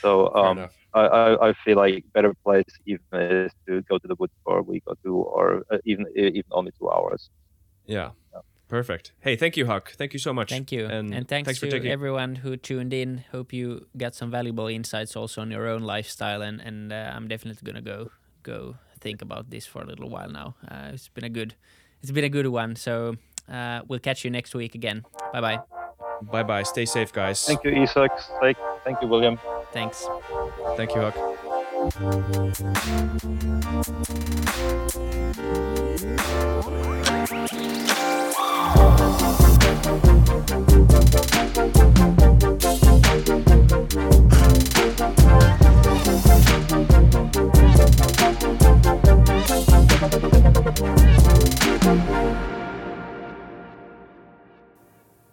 [0.02, 4.14] so um, I, I, I feel like better place even is to go to the
[4.16, 7.30] woods for a week or two, or uh, even even only two hours.
[7.86, 8.10] Yeah.
[8.68, 9.12] Perfect.
[9.20, 9.92] Hey, thank you, Huck.
[9.92, 10.50] Thank you so much.
[10.50, 10.86] Thank you.
[10.86, 11.90] And, and thanks, thanks to taking...
[11.90, 13.24] everyone who tuned in.
[13.30, 16.42] Hope you got some valuable insights also on your own lifestyle.
[16.42, 18.10] And, and uh, I'm definitely going to go
[18.42, 20.56] go think about this for a little while now.
[20.66, 21.54] Uh, it's been a good
[22.02, 22.74] it's been a good one.
[22.76, 23.16] So
[23.52, 25.04] uh, we'll catch you next week again.
[25.32, 25.60] Bye bye.
[26.32, 26.64] Bye bye.
[26.64, 27.44] Stay safe, guys.
[27.46, 28.12] Thank you, Isak.
[28.84, 29.38] Thank you, William.
[29.72, 30.08] Thanks.
[30.76, 31.14] Thank you, Huck.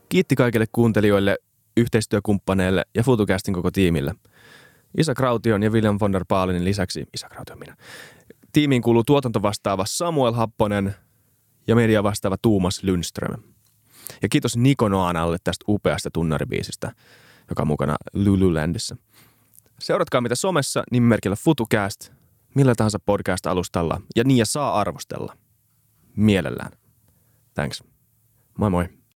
[0.09, 1.37] Kiitti kaikille kuuntelijoille,
[1.77, 4.15] yhteistyökumppaneille ja FutuCastin koko tiimille.
[4.97, 7.75] Isa Kraution ja William von der Paalinin lisäksi, Isa Kraution minä,
[8.53, 10.95] tiimiin kuuluu tuotantovastaava Samuel Happonen
[11.67, 13.43] ja media vastaava Tuumas Lundström.
[14.21, 16.91] Ja kiitos Niko Noanalle tästä upeasta tunnaribiisistä.
[17.49, 18.97] joka on mukana Lululandissa.
[19.79, 22.11] Seuratkaa mitä somessa nimimerkillä FutuCast,
[22.55, 25.37] millä tahansa podcast-alustalla ja niin ja saa arvostella.
[26.15, 26.71] Mielellään.
[27.53, 27.83] Thanks.
[28.57, 29.00] Moi moi.